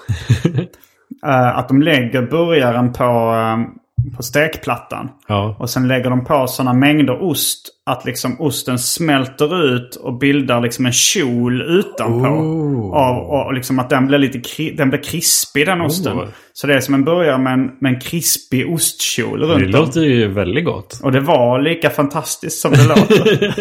[1.27, 5.09] Eh, att de lägger burgaren på, eh, på stekplattan.
[5.29, 5.57] ja.
[5.59, 10.61] Och sen lägger de på sådana mängder ost att liksom osten smälter ut och bildar
[10.61, 12.29] liksom en kjol utanpå.
[12.29, 12.91] Oh.
[12.91, 16.19] Och, och liksom att den blir lite den blir krispig den osten.
[16.19, 16.25] Oh.
[16.53, 19.71] Så det är som en burgare med en, med en krispig ostkjol Det runt om.
[19.71, 21.01] låter ju väldigt gott.
[21.03, 23.55] Och det var lika fantastiskt som det låter.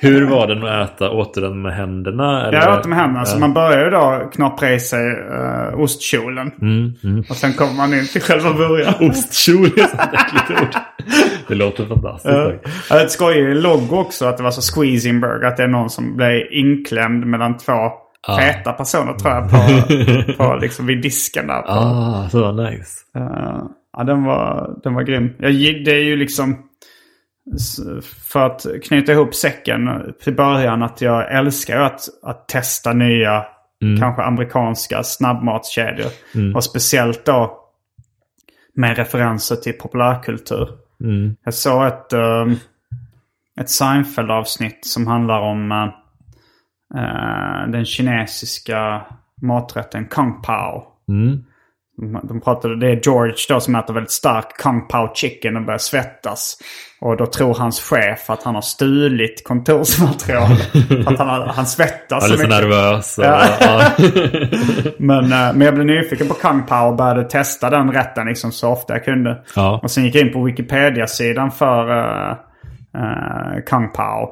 [0.00, 1.10] Hur var den att äta?
[1.10, 2.46] Åt du den med händerna?
[2.48, 2.58] Eller?
[2.58, 3.24] Jag åt med händerna.
[3.24, 3.40] Så Ja.
[3.40, 6.50] man börjar ju då knapra i sig uh, ostkjolen.
[6.62, 9.10] Mm, Och sen kommer man in till själva burgaren.
[9.10, 10.74] Ostkjol är ett äckligt ord.
[11.48, 12.34] Det låter fantastiskt.
[12.34, 12.52] Ja.
[12.64, 14.26] Jag hade ett skojig loggo också.
[14.26, 15.46] Att det var så squeezing burger.
[15.46, 17.72] Att det är någon som blir inklämd mellan två
[18.40, 19.50] feta personer tror jag.
[19.50, 21.62] På, på liksom vid disken där.
[21.62, 21.68] På.
[21.68, 23.00] Ah, så nice.
[23.16, 23.62] Eh,
[23.96, 25.34] ja, den var, den var grym.
[25.38, 25.52] Jag,
[25.84, 26.64] det är ju liksom...
[28.32, 29.88] För att knyta ihop säcken
[30.22, 33.44] till början att jag älskar att, att testa nya,
[34.00, 36.06] kanske amerikanska snabbmatskedjor.
[36.54, 37.58] Och speciellt då
[38.74, 40.68] med referenser till populärkultur.
[41.44, 42.46] Jag såg ett, eh,
[43.60, 45.72] ett Seinfeld-avsnitt som handlar om
[46.94, 49.06] eh, den kinesiska
[49.42, 50.82] maträtten Kung Pao.
[51.08, 51.44] Mm.
[52.22, 55.78] De pratade, det är George då som äter väldigt stark Kung Pao chicken och börjar
[55.78, 56.56] svettas.
[57.00, 60.42] Och då tror hans chef att han har stulit kontorsmaterial.
[61.06, 62.60] att han, har- han svettas Jag så är lite mycket.
[62.62, 63.18] nervös.
[63.22, 63.44] Ja.
[63.60, 63.90] ja.
[64.98, 68.52] Men, eh, men jag blev nyfiken på Kung Pao och började testa den rätten liksom
[68.52, 69.42] så ofta jag kunde.
[69.56, 69.80] Ja.
[69.82, 72.34] Och sen gick jag in på Wikipedia-sidan för uh,
[73.66, 74.28] Kung Pao.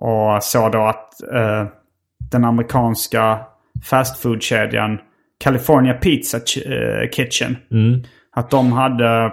[0.00, 1.66] Och såg då att eh,
[2.30, 3.38] den amerikanska
[3.90, 4.98] fast food-kedjan
[5.44, 7.56] California Pizza eh, Kitchen.
[7.70, 8.02] Mm.
[8.36, 9.32] Att de hade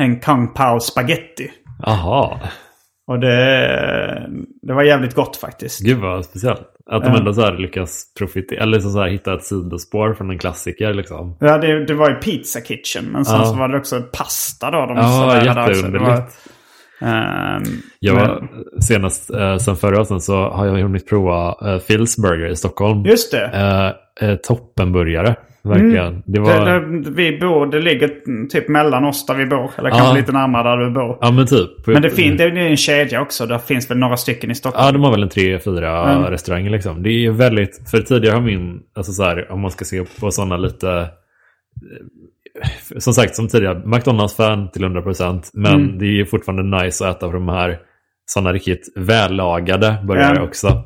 [0.00, 1.50] en Kung Pao spaghetti.
[1.86, 2.40] Aha.
[3.06, 4.28] Och det,
[4.62, 5.80] det var jävligt gott faktiskt.
[5.80, 6.62] Gud vad speciellt.
[6.90, 10.30] Att de ändå så här lyckas profitera, eller så så här hitta ett sidospår från
[10.30, 11.36] en klassiker liksom.
[11.40, 13.04] Ja, det, det var ju Pizza Kitchen.
[13.04, 13.44] Men sen Ja.
[13.44, 14.86] så var det också pasta då.
[14.86, 16.38] De Ja, var, jätteunderligt.
[17.00, 17.62] ehm,
[18.00, 18.48] Jag men- var,
[18.80, 23.04] senast, eh, sen förra året så har jag hunnit prova eh, Phil's Burger i Stockholm.
[23.04, 23.44] Just det.
[23.44, 26.22] Eh, eh, toppenburgare, verkligen.
[26.26, 28.10] Det var, Det, det, vi bor, det ligger
[28.48, 29.70] typ mellan oss där vi bor.
[29.78, 30.14] Eller kanske Ja.
[30.16, 31.18] lite närmare där du bor.
[31.20, 31.86] ja men typ.
[31.86, 33.46] Men det, fin, det är en kedja också.
[33.46, 34.86] Där finns väl några stycken i Stockholm.
[34.86, 36.30] Ja, de har väl en tre, fyra Mm.
[36.30, 37.02] restauranger liksom.
[37.02, 40.30] Det är väldigt, för tidigare har min, alltså så här, om man ska se på
[40.30, 41.06] sådana lite, eh,
[42.98, 45.50] som sagt som tidigare, McDonalds-fan till 100%.
[45.54, 45.98] Men Mm.
[45.98, 47.78] det är ju fortfarande nice att äta på de här
[48.26, 50.42] sådana riktigt vällagade burgare Ja.
[50.42, 50.82] också.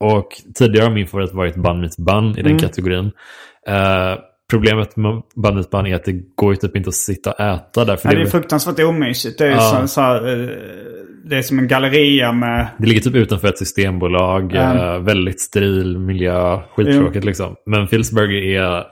[0.00, 2.58] Och tidigare har min favorit varit bun meets bun i den Mm.
[2.58, 3.10] kategorin.
[3.68, 4.14] Eh,
[4.50, 7.40] problemet med bun meets bun är att det går ju typ inte att sitta och
[7.40, 7.96] äta där.
[7.96, 9.38] För Nej, det, är fruktansvärt omysigt.
[9.38, 9.78] Det är, Ja.
[9.80, 10.48] så, så här, eh,
[11.24, 12.66] det är som en galleria med...
[12.78, 14.54] Det ligger typ utanför ett systembolag.
[14.54, 15.04] Mm.
[15.04, 16.60] väldigt steril miljö.
[16.74, 17.56] Skittråkigt liksom.
[17.66, 18.84] Men Phil's Burger är,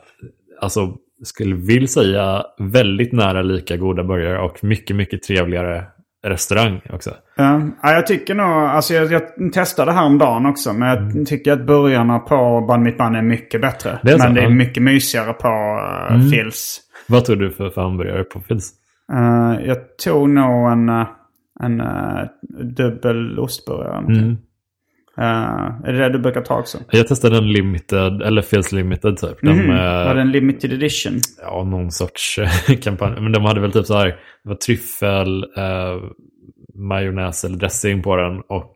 [0.61, 0.94] alltså,
[1.24, 5.84] skulle vill säga väldigt nära lika goda burgare och mycket, mycket trevligare
[6.26, 7.10] restaurang också.
[7.36, 8.46] Ja, ja, jag tycker nog...
[8.46, 10.72] Alltså jag, jag testade häromdagen också.
[10.72, 13.90] Men jag tycker att burgarna på Bun Mitt Bun är mycket bättre.
[13.90, 14.00] Mm.
[14.02, 14.46] Det är men det är.
[14.46, 14.58] Mm.
[14.58, 15.48] mycket mysigare på
[16.14, 16.80] uh, Phils.
[17.08, 18.70] Vad tog du för, för hamburgare på Phil's?
[19.12, 21.06] Eh, jag tog nog en, eh,
[21.60, 22.24] en uh,
[22.76, 23.98] dubbel ostburgare.
[23.98, 24.36] Mm.
[25.18, 26.78] Eh, är det det du brukar ta också?
[26.90, 29.40] Jag testade en limited, eller Phil's limited typ.
[29.42, 29.70] De, Mhm.
[29.70, 31.12] eh, Var det en limited edition?
[31.42, 33.20] ja, någon sorts eh, kampanj.
[33.20, 35.96] Men de hade väl typ så här, det var tryffel, eh,
[36.74, 38.74] majonnäs eller dressing på den och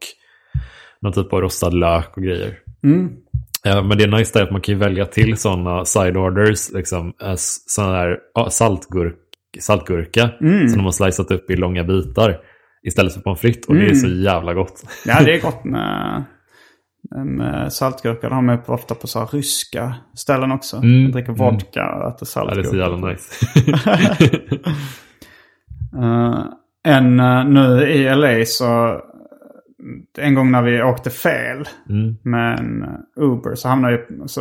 [1.01, 2.59] någon typ av rostad lök och grejer.
[2.85, 3.09] Mm.
[3.65, 7.13] Ja, men det är nice där att man kan välja till sådana side orders, liksom
[7.67, 8.19] sådana där
[8.51, 9.15] saltgurk,
[9.61, 10.69] saltgurka Mm.
[10.69, 12.39] som de har slicat upp i långa bitar
[12.83, 14.83] istället för pommes frites och det är så jävla gott.
[15.07, 16.25] Ja, det är gott med,
[17.25, 18.29] med saltgurka.
[18.29, 20.77] Det har man ofta på så här ryska ställen också.
[20.77, 22.69] Mm, Man dricker vodka och äter Ja, det är saltgurka.
[22.69, 23.47] så jävla nice.
[26.03, 26.45] Eh,
[26.85, 29.01] en uh, nu i LA så
[30.19, 32.17] en gång när vi åkte fel Mm.
[32.23, 34.41] med en eh, Uber så hamnade vi, så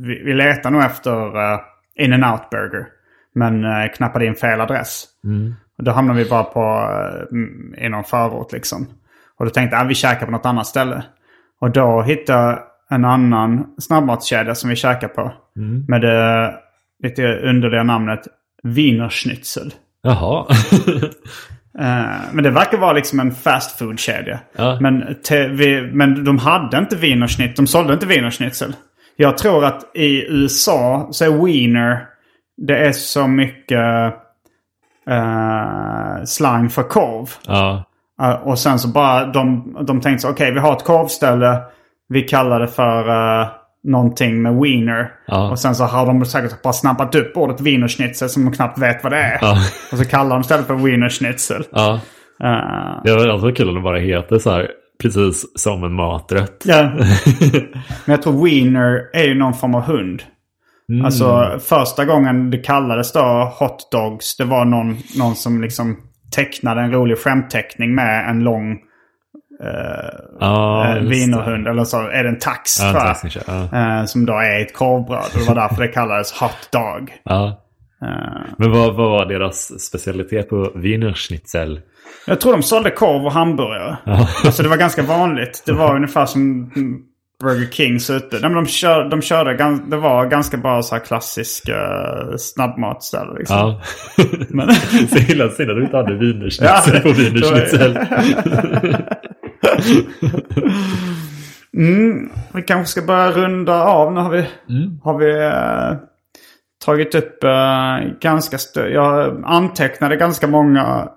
[0.00, 1.60] vi, vi letade nog efter uh,
[1.96, 2.86] in and out burger.
[3.34, 5.04] Men uh, knappade in fel adress.
[5.24, 5.54] Mm.
[5.84, 6.60] Då hamnade vi bara på
[7.32, 8.86] uh, i någon förort liksom.
[9.38, 11.02] Och då tänkte jag att vi käkar på något annat ställe.
[11.60, 12.58] Och då hittade jag
[12.90, 15.32] en annan snabbmatskedja som vi käkar på.
[15.56, 15.84] Mm.
[15.88, 16.54] Med det
[17.02, 18.20] lite underliga namnet
[18.62, 19.74] Wienerschnitzel.
[20.02, 20.46] Jaha.
[21.78, 24.40] Eh, men det verkar vara liksom en fast food-kedja.
[24.56, 24.78] Ja.
[24.80, 27.56] Men, vi, men de hade inte wienerschnitzel.
[27.56, 28.76] De sålde inte wienerschnitzel.
[29.16, 32.06] Jag tror att i USA så är wiener,
[32.56, 34.14] det är så mycket
[35.10, 37.28] eh, slang för korv.
[37.46, 37.84] ja.
[38.22, 41.58] Eh, och sen så bara, de, de tänkte så okej vi har ett korvställe.
[42.08, 43.48] Vi kallar det för eh,
[43.84, 45.10] någonting med wiener.
[45.26, 45.50] Ja.
[45.50, 49.02] Och sen så har de säkert bara snappat upp ordet wienerschnitzel som de knappt vet
[49.02, 49.38] vad det är.
[49.40, 49.56] Ja.
[49.92, 51.64] Och så kallar de istället för wienerschnitzel.
[51.72, 52.00] ja.
[52.44, 54.68] Eh, Det var alltså kul om det bara heter så här,
[55.02, 56.62] precis som en maträtt.
[56.64, 56.82] Ja.
[58.04, 60.22] Men jag tror wiener är ju någon form av hund.
[60.92, 61.04] Mm.
[61.04, 64.36] Alltså första gången det kallades då hot dogs.
[64.36, 65.96] Det var någon, någon som liksom
[66.36, 68.72] tecknade en rolig skämtteckning med en lång
[69.62, 71.08] eh, just det.
[71.10, 71.68] wienerhund.
[71.68, 73.08] Eller så är det en tax en tror jag.
[73.08, 73.98] tax kanske, ja.
[73.98, 75.24] Eh, som då är ett korvbröd.
[75.34, 77.12] Det var därför det kallades hot dog.
[77.24, 77.46] Ja.
[78.02, 81.80] Eh, Men vad, vad var deras specialitet på Wienerschnitzel?
[82.26, 83.96] jag tror de sålde korv och hamburgare.
[84.44, 85.62] Alltså det var ganska vanligt.
[85.66, 86.70] Det var ungefär som
[87.42, 88.28] Burger Kings ute.
[88.40, 92.36] Nej, men de, kör, de körde, gans- det var ganska bara så här klassisk uh,
[92.36, 93.38] snabbmatsställe.
[93.38, 93.56] Liksom.
[93.56, 93.80] Ja.
[94.48, 94.74] Men,
[95.08, 97.98] så hela att du inte hade wienerschnitzel Ja, på wienerschnitzel.
[101.76, 104.12] mm, vi kanske ska börja runda av.
[104.12, 104.38] Nu har vi,
[104.68, 105.00] Mm.
[105.04, 105.98] har vi eh,
[106.84, 108.58] tagit upp eh, ganska
[108.88, 111.08] Jag antecknade ganska många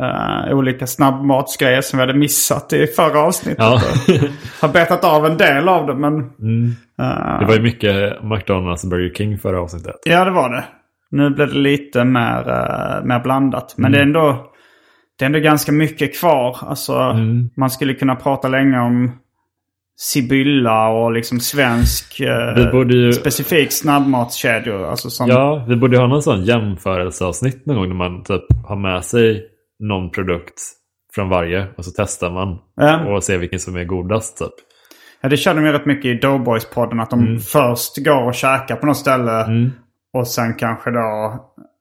[0.00, 3.58] eh, olika snabbmatsgrejer som vi hade missat i förra avsnittet.
[3.58, 3.80] Ja.
[4.60, 6.18] Har betat av en del av det men...
[6.18, 9.96] eh, Det var ju mycket McDonalds och Burger King förra avsnittet.
[10.04, 10.64] Ja, det var det.
[11.10, 13.74] Nu blev det lite mer, eh, mer blandat.
[13.76, 14.50] Men det, är ändå,
[15.18, 16.56] det är ändå ganska mycket kvar.
[16.60, 17.14] Alltså,
[17.56, 19.12] Man skulle kunna prata länge om
[20.02, 24.86] Sibylla och liksom svensk eh, ju- specifik snabbmatskedjor.
[24.86, 28.76] Alltså som, Ja, vi borde ha någon sån jämförelseavsnitt någon gång när man typ har
[28.76, 29.42] med sig
[29.80, 30.54] någon produkt
[31.14, 33.14] från varje och så testar man Ja.
[33.14, 34.48] och ser vilken som är godast typ.
[35.20, 37.02] Ja, det kör de ju rätt mycket i Doughboys-podden.
[37.02, 37.38] Att de Mm.
[37.40, 39.46] först går och käkar på något ställe.
[40.14, 41.34] Och sen kanske då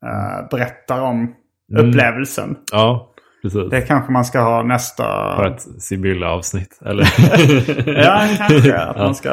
[0.05, 1.33] eh, berättar om
[1.73, 1.89] Mm.
[1.89, 2.55] upplevelsen.
[2.71, 3.69] Ja, precis.
[3.69, 5.03] Det kanske man ska ha nästa...
[5.03, 6.79] Har ett Sibylla-avsnitt.
[6.85, 7.03] Eller?
[8.03, 8.77] Ja, kanske.
[8.77, 9.29] Att man ska...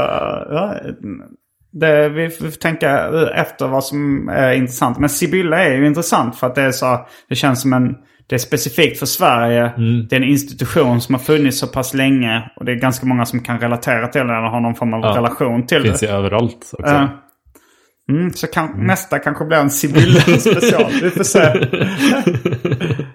[0.51, 0.75] Ja,
[1.73, 2.91] det, vi får tänka
[3.35, 4.99] efter vad som är intressant.
[4.99, 7.07] Men Sibylla är ju intressant för att det är så...
[7.29, 7.95] Det känns som en...
[8.29, 9.73] Det är specifikt för Sverige.
[9.77, 10.07] Mm.
[10.09, 12.51] Det är en institution som har funnits så pass länge.
[12.57, 15.01] Och det är ganska många som kan relatera till det eller har någon form av
[15.01, 15.17] Ja.
[15.17, 16.07] relation till Finns det.
[16.07, 16.93] ju överallt också.
[16.93, 17.09] Ja.
[18.11, 20.85] Mm, så kan, nästa kanske blir en Sibylla special.
[21.03, 21.41] Vi får se.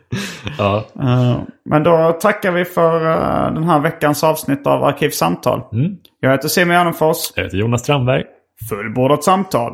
[0.58, 0.86] Ja.
[1.02, 5.62] Eh, men då tackar vi för eh, den här veckans avsnitt av Arkivsamtal.
[5.74, 5.92] Mm.
[6.20, 7.18] Jag heter Simon Gärdenfors.
[7.36, 8.24] Jag heter Jonas Strandberg.
[8.70, 9.74] Fullbordat samtal.